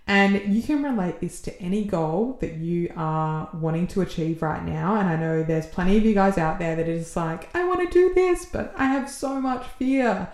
And 0.06 0.54
you 0.54 0.62
can 0.62 0.84
relate 0.84 1.20
this 1.20 1.42
to 1.42 1.60
any 1.60 1.86
goal 1.86 2.38
that 2.40 2.54
you 2.58 2.94
are 2.96 3.50
wanting 3.52 3.88
to 3.88 4.02
achieve 4.02 4.44
right 4.44 4.64
now. 4.64 4.96
And 4.98 5.10
I 5.10 5.16
know 5.16 5.42
there's 5.42 5.66
plenty 5.66 5.98
of 5.98 6.06
you 6.06 6.14
guys 6.14 6.38
out 6.38 6.60
there 6.60 6.76
that 6.76 6.88
is 6.88 7.16
like, 7.16 7.50
I 7.56 7.64
want 7.64 7.80
to 7.80 7.92
do 7.92 8.14
this, 8.14 8.46
but 8.46 8.76
I 8.78 8.86
have 8.86 9.10
so 9.10 9.42
much 9.42 9.66
fear. 9.80 10.30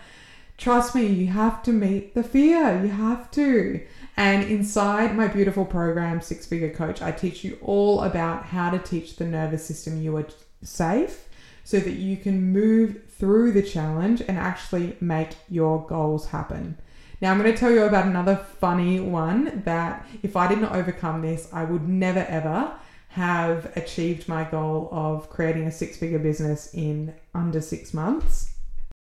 Trust 0.57 0.95
me, 0.95 1.05
you 1.07 1.27
have 1.27 1.63
to 1.63 1.73
meet 1.73 2.13
the 2.13 2.23
fear. 2.23 2.83
You 2.83 2.89
have 2.89 3.29
to. 3.31 3.85
And 4.15 4.43
inside 4.43 5.15
my 5.15 5.27
beautiful 5.27 5.65
program, 5.65 6.21
Six 6.21 6.45
Figure 6.45 6.71
Coach, 6.71 7.01
I 7.01 7.11
teach 7.11 7.43
you 7.43 7.57
all 7.61 8.01
about 8.01 8.45
how 8.45 8.69
to 8.69 8.79
teach 8.79 9.15
the 9.15 9.25
nervous 9.25 9.65
system 9.65 10.01
you 10.01 10.15
are 10.17 10.27
safe 10.61 11.27
so 11.63 11.79
that 11.79 11.93
you 11.93 12.17
can 12.17 12.51
move 12.51 13.01
through 13.09 13.51
the 13.53 13.63
challenge 13.63 14.21
and 14.21 14.37
actually 14.37 14.95
make 14.99 15.29
your 15.49 15.85
goals 15.87 16.27
happen. 16.27 16.77
Now, 17.21 17.31
I'm 17.31 17.39
going 17.39 17.51
to 17.51 17.57
tell 17.57 17.71
you 17.71 17.83
about 17.83 18.05
another 18.05 18.35
funny 18.35 18.99
one 18.99 19.63
that 19.65 20.05
if 20.21 20.35
I 20.35 20.47
did 20.47 20.59
not 20.59 20.75
overcome 20.75 21.21
this, 21.21 21.47
I 21.53 21.63
would 21.63 21.87
never 21.87 22.19
ever 22.19 22.73
have 23.09 23.71
achieved 23.77 24.27
my 24.27 24.43
goal 24.43 24.89
of 24.91 25.29
creating 25.29 25.65
a 25.65 25.71
six 25.71 25.97
figure 25.97 26.19
business 26.19 26.73
in 26.73 27.13
under 27.33 27.61
six 27.61 27.93
months. 27.93 28.52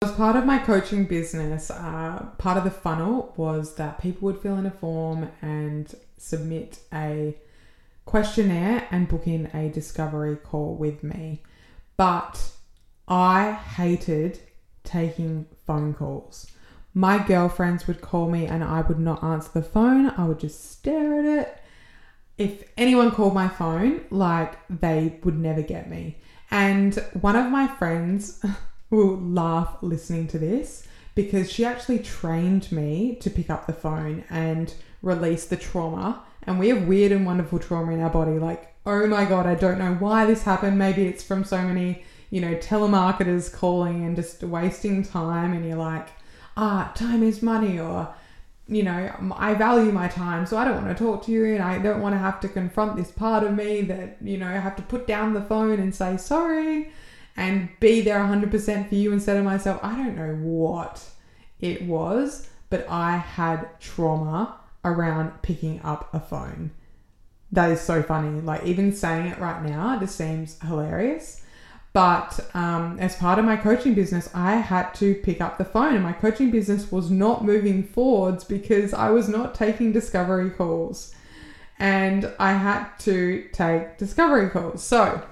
As 0.01 0.13
part 0.13 0.37
of 0.37 0.47
my 0.47 0.59
coaching 0.59 1.07
business, 1.07 1.73
uh, 1.73 2.25
part 2.39 2.57
of 2.57 2.63
the 2.63 2.71
funnel 2.71 3.35
was 3.37 3.75
that 3.75 4.01
people 4.01 4.27
would 4.27 4.41
fill 4.41 4.57
in 4.57 4.65
a 4.65 4.71
form 4.71 5.29
and 5.43 5.93
submit 6.17 6.79
a 6.93 7.37
questionnaire 8.05 8.87
and 8.93 9.09
book 9.09 9.27
in 9.27 9.47
a 9.53 9.69
discovery 9.71 10.37
call 10.37 10.77
with 10.77 11.03
me. 11.03 11.43
But 11.97 12.53
I 13.09 13.51
hated 13.51 14.39
taking 14.85 15.47
phone 15.67 15.95
calls. 15.95 16.49
My 16.95 17.19
girlfriends 17.19 17.89
would 17.89 18.01
call 18.01 18.31
me 18.31 18.47
and 18.47 18.63
I 18.63 18.83
would 18.83 19.01
not 19.01 19.25
answer 19.25 19.51
the 19.53 19.63
phone. 19.63 20.11
I 20.11 20.27
would 20.29 20.39
just 20.39 20.71
stare 20.71 21.19
at 21.19 21.25
it. 21.25 21.59
If 22.39 22.63
anyone 22.77 23.11
called 23.11 23.35
my 23.35 23.49
phone, 23.49 24.03
like 24.11 24.61
they 24.71 25.19
would 25.25 25.37
never 25.37 25.63
get 25.63 25.91
me. 25.91 26.19
And 26.53 26.95
one 27.21 27.35
of 27.35 27.51
my 27.51 27.67
friends 27.67 28.41
will 28.91 29.19
laugh 29.19 29.77
listening 29.83 30.27
to 30.29 30.39
this 30.39 30.87
because 31.15 31.51
she 31.51 31.65
actually 31.65 31.99
trained 31.99 32.71
me 32.71 33.17
to 33.21 33.29
pick 33.29 33.51
up 33.51 33.67
the 33.67 33.73
phone 33.73 34.25
and 34.31 34.75
release 35.03 35.47
the 35.47 35.57
trauma. 35.57 36.23
And 36.45 36.59
we 36.59 36.69
have 36.69 36.87
weird 36.87 37.13
and 37.13 37.27
wonderful 37.27 37.59
trauma 37.59 37.93
in 37.93 38.01
our 38.01 38.11
body. 38.11 38.39
Like, 38.39 38.75
oh 38.87 39.07
my 39.07 39.25
God, 39.25 39.47
I 39.47 39.55
don't 39.55 39.79
know 39.79 39.95
why 39.95 40.25
this 40.25 40.45
happened. 40.45 40.79
Maybe 40.79 41.07
it's 41.07 41.25
from 41.25 41.45
so 41.45 41.61
many, 41.61 42.05
you 42.31 42.41
know, 42.41 42.55
telemarketers 42.55 43.53
calling 43.53 44.05
and 44.05 44.17
just 44.17 44.43
wasting 44.43 45.03
time. 45.03 45.53
And 45.53 45.67
you're 45.67 45.77
like, 45.77 46.09
ah, 46.57 46.93
time 46.95 47.23
is 47.23 47.43
money. 47.43 47.79
Or, 47.79 48.15
you 48.67 48.85
know, 48.85 49.13
I 49.37 49.55
value 49.55 49.93
my 49.93 50.09
time, 50.09 50.47
so 50.47 50.57
I 50.57 50.65
don't 50.65 50.83
want 50.85 50.97
to 50.97 51.05
talk 51.05 51.25
to 51.25 51.33
you. 51.33 51.47
And 51.47 51.63
I 51.63 51.79
don't 51.79 52.01
want 52.01 52.15
to 52.15 52.19
have 52.19 52.41
to 52.41 52.49
confront 52.49 52.97
this 52.97 53.11
part 53.11 53.43
of 53.43 53.55
me 53.55 53.83
that, 53.83 54.19
you 54.23 54.39
know, 54.39 54.47
I 54.47 54.53
have 54.53 54.77
to 54.77 54.83
put 54.83 55.07
down 55.07 55.35
the 55.35 55.43
phone 55.43 55.81
and 55.81 55.95
say 55.95 56.17
sorry 56.17 56.93
and 57.39 57.69
be 57.79 58.01
there 58.01 58.19
100% 58.19 58.89
for 58.89 58.95
you 58.97 59.13
instead 59.13 59.37
of 59.37 59.45
myself. 59.45 59.79
I 59.81 59.95
don't 59.95 60.17
know 60.17 60.35
what 60.43 61.03
it 61.61 61.83
was, 61.83 62.51
but 62.69 62.85
I 62.91 63.17
had 63.17 63.69
trauma 63.79 64.59
around 64.85 65.41
picking 65.41 65.81
up 65.83 66.13
a 66.13 66.19
phone. 66.19 66.73
That 67.53 67.71
is 67.71 67.81
so 67.81 68.03
funny. 68.03 68.41
Like, 68.41 68.65
even 68.65 68.93
saying 68.93 69.29
it 69.29 69.39
right 69.39 69.63
now, 69.63 69.97
it 69.97 70.01
just 70.01 70.17
seems 70.17 70.61
hilarious. 70.63 71.45
But 71.93 72.41
um, 72.55 72.99
as 72.99 73.15
part 73.15 73.39
of 73.39 73.45
my 73.45 73.57
coaching 73.57 73.95
business, 73.95 74.29
I 74.35 74.57
had 74.57 74.93
to 74.95 75.15
pick 75.15 75.41
up 75.41 75.59
the 75.59 75.65
phone, 75.65 75.95
and 75.95 76.03
my 76.03 76.13
coaching 76.15 76.51
business 76.51 76.91
was 76.91 77.09
not 77.09 77.45
moving 77.45 77.85
forwards 77.85 78.43
because 78.43 78.93
I 78.93 79.11
was 79.11 79.29
not 79.29 79.55
taking 79.55 79.93
discovery 79.93 80.51
calls. 80.51 81.15
And 81.79 82.33
I 82.41 82.55
had 82.55 82.99
to 83.01 83.47
take 83.53 83.97
discovery 83.97 84.51
calls. 84.51 84.83
So, 84.83 85.23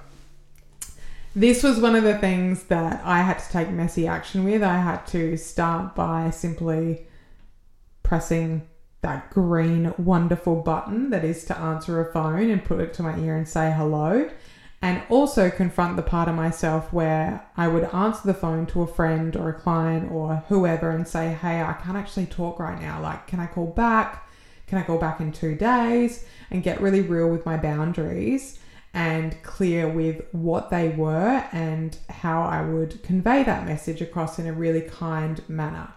this 1.37 1.61
was 1.61 1.79
one 1.79 1.95
of 1.95 2.03
the 2.03 2.17
things 2.17 2.63
that 2.63 2.99
I 3.05 3.21
had 3.21 3.37
to 3.37 3.49
take 3.51 3.69
messy 3.69 4.07
action 4.07 4.43
with. 4.43 4.63
I 4.63 4.77
had 4.77 5.05
to 5.07 5.37
start 5.37 5.93
by 5.93 6.31
simply 6.31 7.05
pressing 8.01 8.67
that 9.01 9.29
green 9.29 9.93
wonderful 9.99 10.55
button 10.55 11.11
that 11.11 11.23
is 11.23 11.45
to 11.45 11.57
answer 11.59 12.01
a 12.01 12.11
phone 12.11 12.49
and 12.49 12.65
put 12.65 12.79
it 12.79 12.91
to 12.95 13.03
my 13.03 13.19
ear 13.19 13.35
and 13.35 13.47
say 13.47 13.71
hello. 13.71 14.27
And 14.81 15.03
also 15.09 15.51
confront 15.51 15.95
the 15.95 16.01
part 16.01 16.27
of 16.27 16.33
myself 16.33 16.91
where 16.91 17.45
I 17.55 17.67
would 17.67 17.83
answer 17.93 18.21
the 18.25 18.33
phone 18.33 18.65
to 18.67 18.81
a 18.81 18.87
friend 18.87 19.35
or 19.35 19.49
a 19.49 19.59
client 19.59 20.11
or 20.11 20.43
whoever 20.47 20.89
and 20.89 21.07
say, 21.07 21.37
Hey, 21.39 21.61
I 21.61 21.73
can't 21.73 21.97
actually 21.97 22.25
talk 22.25 22.57
right 22.57 22.81
now. 22.81 22.99
Like, 22.99 23.27
can 23.27 23.39
I 23.39 23.45
call 23.45 23.67
back? 23.67 24.27
Can 24.65 24.79
I 24.79 24.83
call 24.83 24.97
back 24.97 25.19
in 25.19 25.31
two 25.31 25.53
days? 25.53 26.25
And 26.49 26.63
get 26.63 26.81
really 26.81 27.01
real 27.01 27.29
with 27.29 27.45
my 27.45 27.57
boundaries 27.57 28.57
and 28.97 29.39
clear 29.43 29.87
with 29.87 30.25
what 30.31 30.71
they 30.71 30.89
were 30.89 31.45
and 31.51 31.95
how 32.09 32.41
I 32.41 32.63
would 32.63 33.03
convey 33.03 33.43
that 33.43 33.63
message 33.63 34.01
across 34.01 34.39
in 34.39 34.47
a 34.47 34.53
really 34.53 34.81
kind 34.81 35.47
manner. 35.47 35.93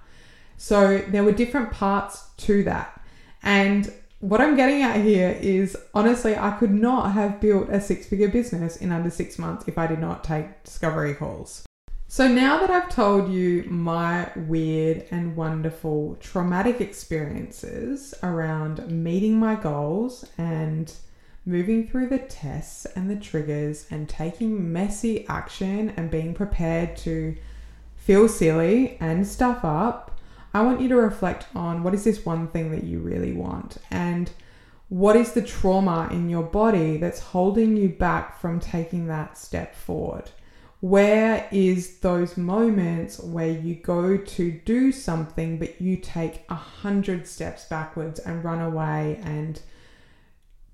So 0.59 0.99
there 1.09 1.25
were 1.25 1.33
different 1.33 1.73
parts 1.73 2.29
to 2.37 2.63
that. 2.65 3.01
And 3.43 3.91
what 4.19 4.43
I'm 4.43 4.55
getting 4.55 4.83
at 4.83 5.01
here 5.01 5.31
is 5.41 5.79
honestly, 5.95 6.37
I 6.37 6.51
could 6.51 6.75
not 6.75 7.13
have 7.13 7.41
built 7.41 7.71
a 7.71 7.81
six 7.81 8.07
figure 8.07 8.29
business 8.29 8.77
in 8.77 8.93
under 8.93 9.09
six 9.09 9.39
months 9.39 9.65
if 9.67 9.79
I 9.79 9.87
did 9.87 9.99
not 9.99 10.23
take 10.23 10.63
discovery 10.63 11.15
calls. 11.15 11.65
So 12.07 12.29
now 12.29 12.59
that 12.59 12.69
I've 12.69 12.91
told 12.91 13.33
you 13.33 13.65
my 13.71 14.31
weird 14.37 15.07
and 15.11 15.37
wonderful 15.37 16.17
traumatic 16.21 16.83
experiences 16.83 18.13
around 18.23 18.87
meeting 18.91 19.39
my 19.39 19.55
goals 19.55 20.27
and 20.37 20.93
moving 21.45 21.87
through 21.87 22.09
the 22.09 22.19
tests 22.19 22.87
and 22.87 23.11
the 23.11 23.17
triggers 23.17 23.87
and 23.91 24.09
taking 24.09 24.73
messy 24.73 25.27
action 25.29 25.93
and 25.97 26.11
being 26.11 26.35
prepared 26.35 26.97
to 26.99 27.37
feel 27.97 28.29
silly 28.29 28.97
and 29.01 29.27
stuff 29.27 29.65
up, 29.65 30.19
I 30.53 30.63
want 30.63 30.81
you 30.81 30.89
to 30.89 30.97
reflect 30.97 31.47
on 31.55 31.83
what 31.83 31.95
is 31.95 32.05
this 32.05 32.27
one 32.27 32.49
thing 32.49 32.71
that 32.73 32.85
you 32.85 32.99
really 32.99 33.33
want 33.33 33.79
and 33.91 34.31
what 34.89 35.15
is 35.15 35.33
the 35.33 35.43
trauma 35.43 36.09
in 36.11 36.29
your 36.29 36.43
body 36.43 36.97
that's 36.97 37.21
holding 37.21 37.77
you 37.77 37.89
back 37.89 38.41
from 38.41 38.59
taking 38.59 39.07
that 39.07 39.39
step 39.39 39.77
forward? 39.77 40.31
Where 40.81 41.47
is 41.53 41.99
those 41.99 42.37
moments 42.37 43.21
where 43.21 43.51
you 43.51 43.77
go 43.77 44.17
to 44.17 44.51
do 44.51 44.91
something 44.91 45.59
but 45.59 45.81
you 45.81 45.97
take 45.97 46.45
a 46.49 46.55
hundred 46.57 47.29
steps 47.29 47.67
backwards 47.67 48.19
and 48.19 48.43
run 48.43 48.61
away 48.61 49.21
and 49.23 49.61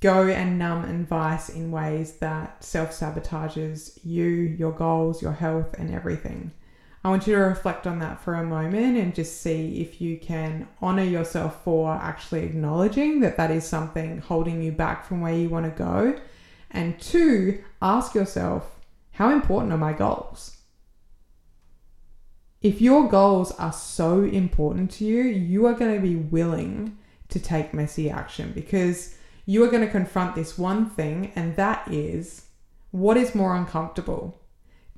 go 0.01 0.27
and 0.27 0.59
numb 0.59 0.85
and 0.85 1.09
vice 1.09 1.49
in 1.49 1.71
ways 1.71 2.15
that 2.19 2.63
self 2.63 2.91
sabotages 2.91 3.99
you, 4.05 4.25
your 4.25 4.73
goals, 4.73 5.23
your 5.23 5.33
health, 5.33 5.75
and 5.79 5.95
everything. 5.95 6.53
I 7.03 7.09
want 7.09 7.27
you 7.29 7.35
to 7.37 7.41
reflect 7.41 7.87
on 7.87 8.01
that 8.01 8.21
for 8.21 8.35
a 8.35 8.43
moment 8.43 8.99
and 8.99 9.15
just 9.15 9.41
see 9.41 9.81
if 9.81 10.01
you 10.01 10.19
can 10.19 10.67
honor 10.83 11.05
yourself 11.05 11.63
for 11.63 11.93
actually 11.93 12.43
acknowledging 12.43 13.21
that 13.21 13.37
that 13.37 13.53
is 13.53 13.65
something 13.65 14.19
holding 14.19 14.61
you 14.61 14.73
back 14.73 15.07
from 15.07 15.21
where 15.21 15.33
you 15.33 15.49
want 15.49 15.67
to 15.67 15.79
go. 15.79 16.19
And 16.73 17.01
two, 17.01 17.63
ask 17.81 18.15
yourself, 18.15 18.81
how 19.13 19.31
important 19.31 19.73
are 19.73 19.79
my 19.79 19.93
goals? 19.93 20.57
If 22.61 22.81
your 22.81 23.09
goals 23.09 23.53
are 23.53 23.73
so 23.73 24.25
important 24.25 24.91
to 24.93 25.05
you, 25.05 25.23
you 25.23 25.67
are 25.67 25.75
going 25.75 25.95
to 25.95 26.01
be 26.01 26.17
willing 26.17 26.99
to 27.29 27.39
take 27.39 27.73
messy 27.73 28.11
action 28.11 28.51
because 28.53 29.15
you 29.47 29.63
are 29.63 29.71
going 29.71 29.85
to 29.85 29.91
confront 29.91 30.35
this 30.35 30.59
one 30.59 30.91
thing, 30.91 31.33
and 31.37 31.57
that 31.57 31.91
is 31.91 32.47
what 32.91 33.17
is 33.17 33.35
more 33.35 33.55
uncomfortable 33.55 34.41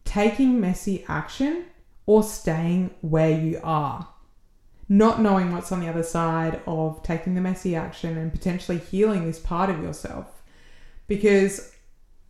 taking 0.05 0.59
messy 0.59 1.05
action 1.07 1.67
or 2.07 2.23
staying 2.23 2.91
where 3.03 3.39
you 3.39 3.61
are. 3.63 4.09
Not 4.89 5.21
knowing 5.21 5.53
what's 5.53 5.71
on 5.71 5.81
the 5.81 5.89
other 5.89 6.03
side 6.03 6.63
of 6.67 7.03
taking 7.03 7.35
the 7.35 7.43
messy 7.43 7.77
action 7.77 8.17
and 8.17 8.33
potentially 8.33 8.79
healing 8.79 9.27
this 9.27 9.39
part 9.39 9.69
of 9.69 9.83
yourself. 9.83 10.43
Because 11.09 11.75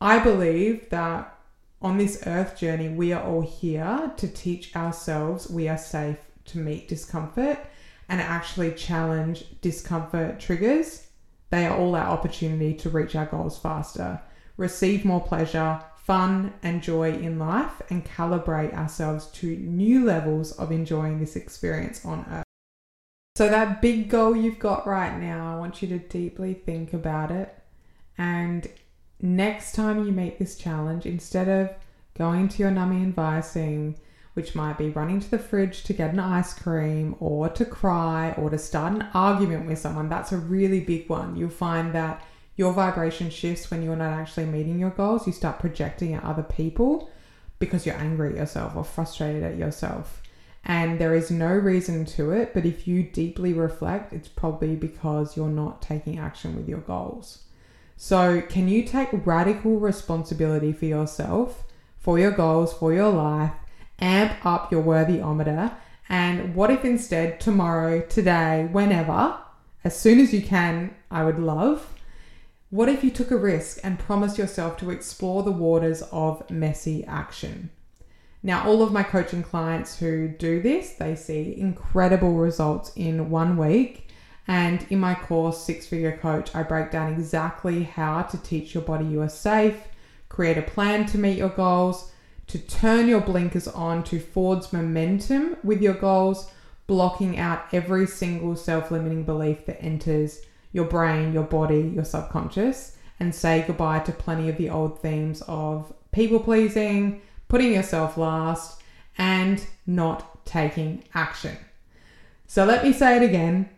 I 0.01 0.19
believe 0.19 0.91
that 0.91 1.39
on 1.81 1.99
this 1.99 2.25
earth 2.27 2.59
journey, 2.59 2.89
we 2.89 3.13
are 3.13 3.23
all 3.23 3.43
here 3.43 4.13
to 4.17 4.27
teach 4.27 4.75
ourselves 4.75 5.49
we 5.49 5.69
are 5.69 5.79
safe 5.79 6.19
to 6.47 6.59
meet 6.59 6.89
discomfort 6.89 7.59
and 8.09 8.21
actually 8.21 8.73
challenge 8.73 9.45
discomfort 9.61 10.41
triggers 10.41 11.08
they 11.51 11.67
are 11.67 11.77
all 11.77 11.95
our 11.95 12.07
opportunity 12.07 12.75
to 12.75 12.91
reach 12.91 13.17
our 13.17 13.27
goals 13.27 13.59
faster, 13.59 14.21
receive 14.57 15.05
more 15.05 15.21
pleasure, 15.21 15.81
fun, 15.97 16.53
and 16.63 16.83
joy 16.83 17.13
in 17.13 17.39
life, 17.39 17.83
and 17.91 18.05
calibrate 18.05 18.75
ourselves 18.75 19.27
to 19.27 19.57
new 19.57 20.05
levels 20.05 20.53
of 20.53 20.73
enjoying 20.73 21.21
this 21.21 21.37
experience 21.37 22.05
on 22.05 22.25
Earth. 22.31 22.45
So, 23.37 23.49
that 23.49 23.81
big 23.81 24.09
goal 24.09 24.35
you've 24.35 24.59
got 24.59 24.87
right 24.87 25.17
now, 25.19 25.55
I 25.55 25.59
want 25.59 25.81
you 25.81 25.89
to 25.89 25.99
deeply 25.99 26.55
think 26.55 26.93
about 26.93 27.31
it. 27.31 27.55
And 28.17 28.69
next 29.21 29.75
time 29.75 30.05
you 30.05 30.11
meet 30.13 30.39
this 30.39 30.57
challenge, 30.57 31.07
instead 31.07 31.49
of 31.49 31.71
going 32.17 32.49
to 32.49 32.63
your 32.63 32.73
nummy 32.73 33.03
and 33.03 33.15
vicing, 33.15 33.97
which 34.39 34.55
might 34.55 34.79
be 34.79 34.89
running 34.89 35.19
to 35.19 35.29
the 35.29 35.37
fridge 35.37 35.83
to 35.83 35.93
get 35.93 36.13
an 36.13 36.21
ice 36.21 36.55
cream 36.55 37.17
or 37.19 37.49
to 37.49 37.65
cry 37.65 38.33
or 38.39 38.49
to 38.49 38.57
start 38.57 38.93
an 38.93 39.05
argument 39.13 39.67
with 39.67 39.81
someone. 39.81 40.09
That's 40.09 40.31
a 40.31 40.37
really 40.37 40.79
big 40.79 41.09
one. 41.09 41.35
You'll 41.35 41.51
find 41.51 41.93
that 41.93 42.23
your 42.55 42.73
vibration 42.73 43.31
shifts 43.31 43.69
when 43.69 43.83
you're 43.83 43.97
not 43.97 44.13
actually 44.13 44.45
meeting 44.45 44.79
your 44.79 44.91
goals. 44.91 45.27
You 45.27 45.33
start 45.33 45.59
projecting 45.59 46.15
at 46.15 46.23
other 46.23 46.45
people 46.45 47.11
because 47.59 47.85
you're 47.85 47.97
angry 47.97 48.31
at 48.31 48.37
yourself 48.37 48.77
or 48.77 48.85
frustrated 48.85 49.43
at 49.43 49.57
yourself. 49.57 50.23
And 50.65 51.01
there 51.01 51.17
is 51.17 51.33
no 51.33 51.51
reason 51.51 52.05
to 52.05 52.31
it, 52.31 52.55
but 52.55 52.65
if 52.65 52.87
you 52.87 53.03
deeply 53.03 53.53
reflect, 53.53 54.13
it's 54.13 54.29
probably 54.29 54.77
because 54.77 55.37
you're 55.37 55.49
not 55.49 55.83
taking 55.83 56.17
action 56.17 56.55
with 56.55 56.69
your 56.69 56.83
goals. 56.83 57.43
So, 57.97 58.41
can 58.41 58.69
you 58.69 58.85
take 58.85 59.09
radical 59.27 59.81
responsibility 59.81 60.73
for 60.73 60.85
yourself, 60.85 61.65
for 61.99 62.21
your 62.21 62.31
goals, 62.31 62.73
for 62.73 62.93
your 62.93 63.11
life, 63.11 63.51
amp 64.01 64.45
up 64.45 64.73
your 64.73 64.83
worthyometer. 64.83 65.75
And 66.09 66.55
what 66.55 66.71
if 66.71 66.85
instead 66.85 67.41
tomorrow, 67.41 68.01
today, 68.01 68.69
whenever, 68.73 69.39
as 69.85 69.99
soon 69.99 70.21
as 70.21 70.33
you 70.33 70.43
can, 70.43 70.95
I 71.11 71.25
would 71.25 71.39
love. 71.39 71.95
What 72.71 72.89
if 72.89 73.03
you 73.03 73.11
took 73.11 73.31
a 73.31 73.37
risk 73.37 73.81
and 73.83 73.99
promised 73.99 74.39
yourself 74.39 74.77
to 74.79 74.91
explore 74.91 75.43
the 75.43 75.51
waters 75.51 76.03
of 76.13 76.49
messy 76.51 77.05
action? 77.05 77.71
Now, 78.43 78.67
all 78.67 78.83
of 78.83 78.93
my 78.93 79.03
coaching 79.03 79.43
clients 79.43 79.99
who 79.99 80.29
do 80.29 80.63
this, 80.63 80.93
they 80.93 81.17
see 81.17 81.59
incredible 81.59 82.35
results 82.35 82.93
in 82.95 83.31
one 83.31 83.57
week. 83.57 84.09
And 84.47 84.87
in 84.91 85.01
my 85.01 85.15
course, 85.15 85.63
Six 85.63 85.87
Figure 85.87 86.17
Coach, 86.17 86.55
I 86.55 86.63
break 86.63 86.91
down 86.91 87.13
exactly 87.13 87.83
how 87.83 88.23
to 88.23 88.39
teach 88.39 88.75
your 88.75 88.83
body 88.83 89.05
you 89.05 89.21
are 89.23 89.29
safe, 89.29 89.77
create 90.29 90.57
a 90.57 90.63
plan 90.63 91.05
to 91.07 91.19
meet 91.19 91.37
your 91.37 91.51
goals, 91.51 92.13
to 92.49 92.59
turn 92.59 93.09
your 93.09 93.21
blinkers 93.21 93.69
on 93.69 94.03
to 94.05 94.19
forwards 94.19 94.73
momentum 94.73 95.57
with 95.63 95.81
your 95.81 95.95
goals, 95.95 96.51
blocking 96.87 97.39
out 97.39 97.65
every 97.73 98.07
single 98.07 98.57
self 98.57 98.91
limiting 98.91 99.25
belief 99.25 99.67
that 99.67 99.83
enters 99.83 100.41
your 100.73 100.87
brain, 100.87 101.33
your 101.33 101.45
body, 101.45 101.93
your 101.95 102.05
subconscious, 102.05 102.97
and 103.21 103.35
say 103.35 103.65
goodbye 103.67 104.01
to 104.01 104.13
plenty 104.13 104.49
of 104.49 104.57
the 104.57 104.71
old 104.71 105.01
themes 105.01 105.43
of 105.47 105.93
people 106.13 106.41
pleasing, 106.41 107.21
putting 107.49 107.73
yourself 107.73 108.17
last, 108.17 108.83
and 109.19 109.65
not 109.87 110.45
taking 110.47 111.05
action. 111.15 111.57
So 112.47 112.65
let 112.65 112.83
me 112.83 112.93
say 112.93 113.17
it 113.17 113.23
again. 113.23 113.69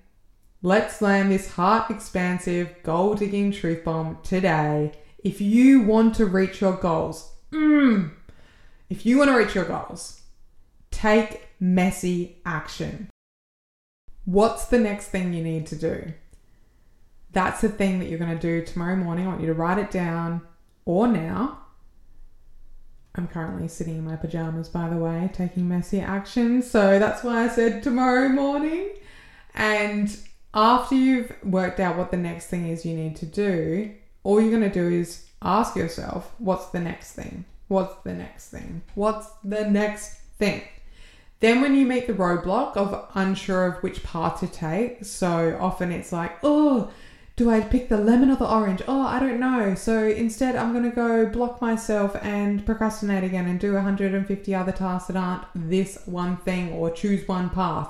Let's 0.63 1.01
land 1.01 1.33
this 1.33 1.51
heart 1.53 1.91
expansive, 1.91 2.75
goal 2.83 3.15
digging 3.15 3.51
truth 3.51 3.83
bomb 3.83 4.19
today. 4.23 4.93
If 5.25 5.41
you 5.41 5.81
want 5.81 6.15
to 6.17 6.27
reach 6.27 6.61
your 6.61 6.75
goals, 6.75 7.33
mm, 7.51 8.11
if 8.91 9.07
you 9.07 9.17
want 9.17 9.31
to 9.31 9.37
reach 9.37 9.55
your 9.55 9.65
goals, 9.65 10.21
take 10.91 11.49
messy 11.61 12.37
action. 12.45 13.09
What's 14.25 14.67
the 14.67 14.79
next 14.79 15.07
thing 15.09 15.33
you 15.33 15.43
need 15.43 15.67
to 15.69 15.77
do? 15.77 16.13
That's 17.33 17.61
the 17.61 17.69
thing 17.69 18.01
that 18.01 18.09
you're 18.09 18.19
going 18.19 18.37
to 18.37 18.41
do 18.41 18.65
tomorrow 18.65 18.97
morning. 18.97 19.25
I 19.25 19.29
want 19.29 19.41
you 19.41 19.47
to 19.47 19.55
write 19.55 19.79
it 19.79 19.93
down 19.93 20.43
or 20.85 21.07
now. 21.07 21.59
I'm 23.15 23.29
currently 23.29 23.69
sitting 23.69 23.97
in 23.97 24.05
my 24.05 24.17
pajamas, 24.17 24.69
by 24.69 24.89
the 24.89 24.97
way, 24.97 25.31
taking 25.33 25.69
messy 25.69 26.01
action. 26.01 26.61
So 26.61 26.99
that's 26.99 27.23
why 27.23 27.45
I 27.45 27.49
said 27.49 27.83
tomorrow 27.83 28.29
morning. 28.29 28.91
And 29.55 30.17
after 30.53 30.97
you've 30.97 31.33
worked 31.45 31.79
out 31.79 31.97
what 31.97 32.11
the 32.11 32.17
next 32.17 32.47
thing 32.47 32.69
is 32.69 32.85
you 32.85 32.97
need 32.97 33.17
to 33.17 33.27
do, 33.27 33.93
all 34.25 34.41
you're 34.41 34.51
going 34.51 34.69
to 34.69 34.71
do 34.71 34.89
is 34.89 35.27
ask 35.43 35.77
yourself, 35.77 36.35
what's 36.39 36.67
the 36.67 36.81
next 36.81 37.13
thing? 37.13 37.45
What's 37.71 37.95
the 38.03 38.13
next 38.13 38.49
thing? 38.49 38.83
What's 38.97 39.29
the 39.45 39.71
next 39.71 40.17
thing? 40.41 40.63
Then, 41.39 41.61
when 41.61 41.77
you 41.77 41.87
meet 41.87 42.09
the 42.09 42.13
roadblock 42.13 42.77
of 42.77 43.09
unsure 43.15 43.65
of 43.67 43.83
which 43.85 44.03
path 44.03 44.41
to 44.41 44.49
take, 44.49 45.05
so 45.05 45.57
often 45.61 45.93
it's 45.93 46.11
like, 46.11 46.33
oh, 46.43 46.91
do 47.37 47.49
I 47.49 47.61
pick 47.61 47.89
the 47.89 47.97
lemon 47.97 48.33
or 48.33 48.35
the 48.35 48.53
orange? 48.53 48.83
Oh, 48.89 49.03
I 49.03 49.21
don't 49.21 49.39
know. 49.39 49.77
So 49.77 50.05
instead, 50.09 50.57
I'm 50.57 50.73
going 50.73 50.83
to 50.83 50.91
go 50.91 51.27
block 51.27 51.63
myself 51.63 52.17
and 52.23 52.67
procrastinate 52.67 53.23
again 53.23 53.47
and 53.47 53.61
do 53.61 53.75
150 53.75 54.53
other 54.53 54.73
tasks 54.73 55.07
that 55.07 55.17
aren't 55.17 55.45
this 55.55 56.03
one 56.07 56.39
thing 56.39 56.73
or 56.73 56.91
choose 56.91 57.29
one 57.29 57.51
path. 57.51 57.89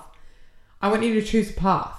I 0.83 0.91
want 0.91 1.05
you 1.05 1.15
to 1.15 1.27
choose 1.27 1.51
a 1.51 1.55
path. 1.55 1.99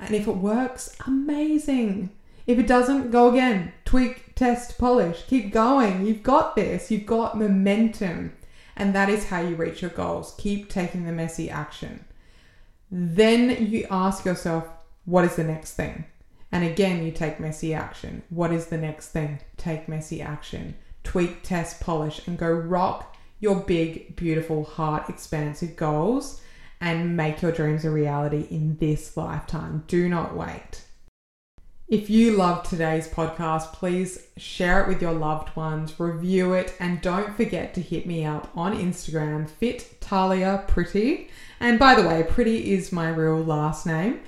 And 0.00 0.16
if 0.16 0.26
it 0.26 0.36
works, 0.36 0.96
amazing. 1.06 2.10
If 2.48 2.58
it 2.58 2.66
doesn't, 2.66 3.12
go 3.12 3.30
again. 3.30 3.72
Tweak, 3.84 4.29
test, 4.40 4.78
polish. 4.78 5.22
Keep 5.28 5.52
going. 5.52 6.06
You've 6.06 6.22
got 6.22 6.56
this. 6.56 6.90
You've 6.90 7.04
got 7.04 7.38
momentum. 7.38 8.32
And 8.74 8.94
that 8.94 9.10
is 9.10 9.26
how 9.26 9.42
you 9.42 9.54
reach 9.54 9.82
your 9.82 9.90
goals. 9.90 10.34
Keep 10.38 10.70
taking 10.70 11.04
the 11.04 11.12
messy 11.12 11.50
action. 11.50 12.06
Then 12.90 13.66
you 13.66 13.86
ask 13.90 14.24
yourself, 14.24 14.66
what 15.04 15.26
is 15.26 15.36
the 15.36 15.44
next 15.44 15.74
thing? 15.74 16.06
And 16.50 16.64
again, 16.64 17.04
you 17.04 17.12
take 17.12 17.38
messy 17.38 17.74
action. 17.74 18.22
What 18.30 18.50
is 18.50 18.66
the 18.66 18.78
next 18.78 19.08
thing? 19.08 19.40
Take 19.58 19.88
messy 19.88 20.22
action. 20.22 20.74
Tweak, 21.04 21.42
test, 21.42 21.80
polish, 21.80 22.26
and 22.26 22.38
go 22.38 22.50
rock 22.50 23.14
your 23.40 23.56
big, 23.56 24.16
beautiful, 24.16 24.64
heart 24.64 25.10
expansive 25.10 25.76
goals 25.76 26.40
and 26.80 27.14
make 27.14 27.42
your 27.42 27.52
dreams 27.52 27.84
a 27.84 27.90
reality 27.90 28.46
in 28.50 28.78
this 28.78 29.18
lifetime. 29.18 29.84
Do 29.86 30.08
not 30.08 30.34
wait. 30.34 30.82
If 31.90 32.08
you 32.08 32.36
loved 32.36 32.70
today's 32.70 33.08
podcast, 33.08 33.72
please 33.72 34.28
share 34.36 34.80
it 34.80 34.86
with 34.86 35.02
your 35.02 35.12
loved 35.12 35.56
ones, 35.56 35.98
review 35.98 36.52
it, 36.52 36.72
and 36.78 37.00
don't 37.00 37.36
forget 37.36 37.74
to 37.74 37.80
hit 37.80 38.06
me 38.06 38.24
up 38.24 38.48
on 38.54 38.78
Instagram, 38.78 39.50
Fit 39.50 40.00
Tahlia 40.00 40.62
Pretty. 40.68 41.30
And 41.58 41.80
by 41.80 42.00
the 42.00 42.06
way, 42.06 42.22
Pretty 42.22 42.72
is 42.74 42.92
my 42.92 43.08
real 43.08 43.44
last 43.44 43.86
name 43.86 44.20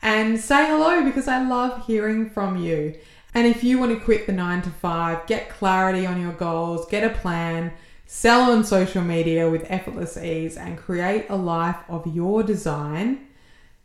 and 0.00 0.40
say 0.40 0.66
hello 0.66 1.04
because 1.04 1.28
I 1.28 1.46
love 1.46 1.84
hearing 1.86 2.30
from 2.30 2.56
you. 2.56 2.94
And 3.34 3.46
if 3.46 3.62
you 3.62 3.78
want 3.78 3.92
to 3.92 4.02
quit 4.02 4.24
the 4.24 4.32
nine 4.32 4.62
to 4.62 4.70
five, 4.70 5.26
get 5.26 5.50
clarity 5.50 6.06
on 6.06 6.18
your 6.18 6.32
goals, 6.32 6.86
get 6.86 7.04
a 7.04 7.14
plan, 7.14 7.74
sell 8.06 8.50
on 8.50 8.64
social 8.64 9.02
media 9.02 9.50
with 9.50 9.70
effortless 9.70 10.16
ease, 10.16 10.56
and 10.56 10.78
create 10.78 11.26
a 11.28 11.36
life 11.36 11.76
of 11.90 12.06
your 12.06 12.42
design, 12.42 13.26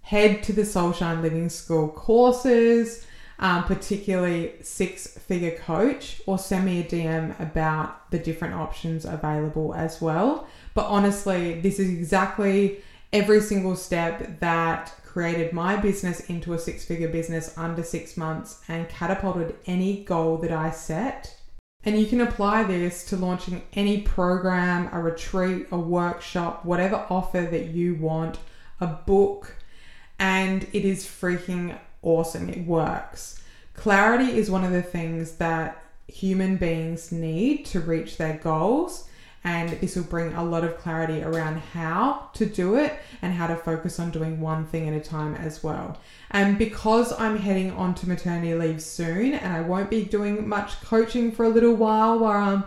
head 0.04 0.44
to 0.44 0.54
the 0.54 0.62
Soulshine 0.62 1.22
Living 1.22 1.50
School 1.50 1.90
courses, 1.90 3.04
um, 3.39 3.63
particularly 3.63 4.54
Six 4.62 5.08
Figure 5.08 5.58
Coach, 5.58 6.21
or 6.26 6.38
send 6.38 6.65
me 6.65 6.80
a 6.80 6.84
DM 6.84 7.39
about 7.39 8.10
the 8.12 8.19
different 8.19 8.56
options 8.56 9.06
available 9.06 9.73
as 9.73 10.02
well. 10.02 10.47
But 10.73 10.88
honestly, 10.88 11.60
this 11.62 11.80
is 11.80 11.89
exactly 11.89 12.82
every 13.13 13.41
single 13.41 13.76
step 13.76 14.39
that 14.39 14.93
created 15.04 15.54
my 15.54 15.76
business 15.76 16.19
into 16.30 16.54
a 16.54 16.60
six 16.60 16.86
figure 16.86 17.08
business 17.08 17.58
under 17.58 17.82
six 17.82 18.17
months 18.17 18.62
and 18.67 18.88
catapulted 18.89 19.56
any 19.65 20.04
goal 20.04 20.38
that 20.38 20.52
I 20.52 20.69
set. 20.69 21.36
And 21.84 22.00
you 22.00 22.06
can 22.06 22.21
apply 22.21 22.63
this 22.63 23.06
to 23.06 23.15
launching 23.15 23.63
any 23.73 24.02
program, 24.02 24.89
a 24.91 25.02
retreat, 25.02 25.67
a 25.71 25.78
workshop, 25.80 26.65
whatever 26.65 27.06
offer 27.10 27.41
that 27.41 27.67
you 27.67 27.95
want, 27.95 28.38
a 28.82 28.88
book, 28.88 29.56
and 30.19 30.67
it 30.73 30.86
is 30.86 31.06
freaking 31.06 31.78
awesome. 32.02 32.50
It 32.50 32.66
works. 32.66 33.42
Clarity 33.74 34.38
is 34.38 34.50
one 34.50 34.64
of 34.64 34.72
the 34.72 34.82
things 34.82 35.34
that 35.34 35.84
human 36.08 36.58
beings 36.58 37.12
need 37.12 37.66
to 37.66 37.80
reach 37.80 38.18
their 38.18 38.38
goals 38.38 39.08
and 39.48 39.70
this 39.80 39.96
will 39.96 40.04
bring 40.04 40.34
a 40.34 40.44
lot 40.44 40.66
of 40.66 40.78
clarity 40.78 41.24
around 41.24 41.58
how 41.58 42.30
to 42.34 42.46
do 42.46 42.76
it 42.76 43.00
and 43.22 43.34
how 43.34 43.48
to 43.48 43.56
focus 43.56 43.98
on 43.98 44.12
doing 44.12 44.42
one 44.42 44.66
thing 44.66 44.90
at 44.90 44.94
a 44.94 45.00
time 45.00 45.36
as 45.36 45.64
well. 45.64 45.98
And 46.32 46.58
because 46.58 47.18
I'm 47.18 47.38
heading 47.38 47.72
on 47.72 47.96
to 47.96 48.10
maternity 48.10 48.54
leave 48.56 48.82
soon 48.82 49.34
and 49.34 49.54
I 49.54 49.62
won't 49.62 49.90
be 49.90 50.04
doing 50.04 50.50
much 50.50 50.82
coaching 50.82 51.32
for 51.32 51.46
a 51.46 51.50
little 51.50 51.76
while 51.76 52.20
while 52.20 52.56
I'm 52.56 52.64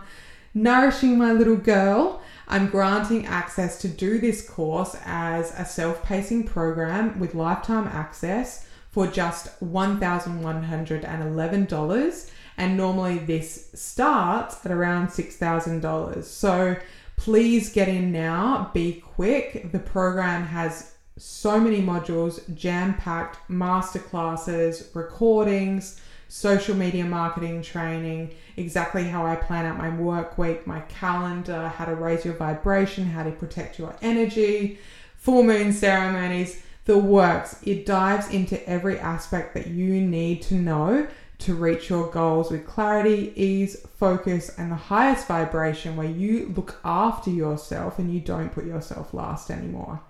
nourishing 0.55 1.19
my 1.19 1.33
little 1.33 1.55
girl, 1.55 2.21
I'm 2.47 2.67
granting 2.67 3.27
access 3.27 3.79
to 3.81 3.87
do 3.87 4.17
this 4.19 4.49
course 4.49 4.95
as 5.05 5.53
a 5.59 5.65
self 5.65 6.01
pacing 6.03 6.45
program 6.45 7.19
with 7.19 7.35
lifetime 7.35 7.87
access 7.87 8.67
for 8.91 9.07
just 9.07 9.59
$1,111 9.61 12.31
and 12.57 12.77
normally 12.77 13.17
this 13.17 13.69
starts 13.73 14.65
at 14.65 14.71
around 14.71 15.07
$6,000. 15.07 16.23
So 16.23 16.75
please 17.15 17.71
get 17.71 17.87
in 17.87 18.11
now, 18.11 18.69
be 18.73 19.01
quick. 19.01 19.71
The 19.71 19.79
program 19.79 20.43
has 20.43 20.93
so 21.17 21.59
many 21.59 21.81
modules, 21.81 22.53
jam 22.55 22.95
packed 22.95 23.37
masterclasses, 23.49 24.93
recordings, 24.93 25.99
social 26.27 26.75
media 26.75 27.03
marketing 27.03 27.61
training, 27.61 28.33
exactly 28.57 29.03
how 29.03 29.25
I 29.25 29.35
plan 29.35 29.65
out 29.65 29.77
my 29.77 29.89
work 29.89 30.37
week, 30.37 30.65
my 30.65 30.79
calendar, 30.81 31.67
how 31.67 31.85
to 31.85 31.95
raise 31.95 32.23
your 32.23 32.35
vibration, 32.35 33.05
how 33.05 33.23
to 33.23 33.31
protect 33.31 33.77
your 33.77 33.95
energy, 34.01 34.79
full 35.17 35.43
moon 35.43 35.73
ceremonies, 35.73 36.63
the 36.85 36.97
works. 36.97 37.59
It 37.63 37.85
dives 37.85 38.29
into 38.29 38.67
every 38.67 38.97
aspect 38.99 39.53
that 39.53 39.67
you 39.67 40.01
need 40.01 40.41
to 40.43 40.55
know 40.55 41.07
to 41.39 41.55
reach 41.55 41.89
your 41.89 42.09
goals 42.11 42.51
with 42.51 42.67
clarity, 42.67 43.33
ease, 43.35 43.77
focus, 43.97 44.51
and 44.57 44.69
the 44.71 44.75
highest 44.75 45.27
vibration 45.27 45.95
where 45.95 46.07
you 46.07 46.53
look 46.55 46.79
after 46.85 47.31
yourself 47.31 47.99
and 47.99 48.13
you 48.13 48.19
don't 48.19 48.53
put 48.53 48.65
yourself 48.65 49.13
last 49.13 49.49
anymore. 49.49 50.01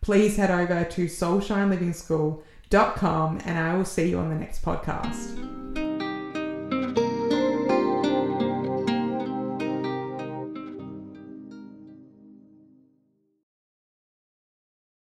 Please 0.00 0.36
head 0.36 0.50
over 0.50 0.84
to 0.84 1.04
soulshinelivingschool.com 1.06 3.40
and 3.44 3.58
I 3.58 3.76
will 3.76 3.84
see 3.84 4.08
you 4.10 4.18
on 4.18 4.30
the 4.30 4.36
next 4.36 4.64
podcast. 4.64 5.89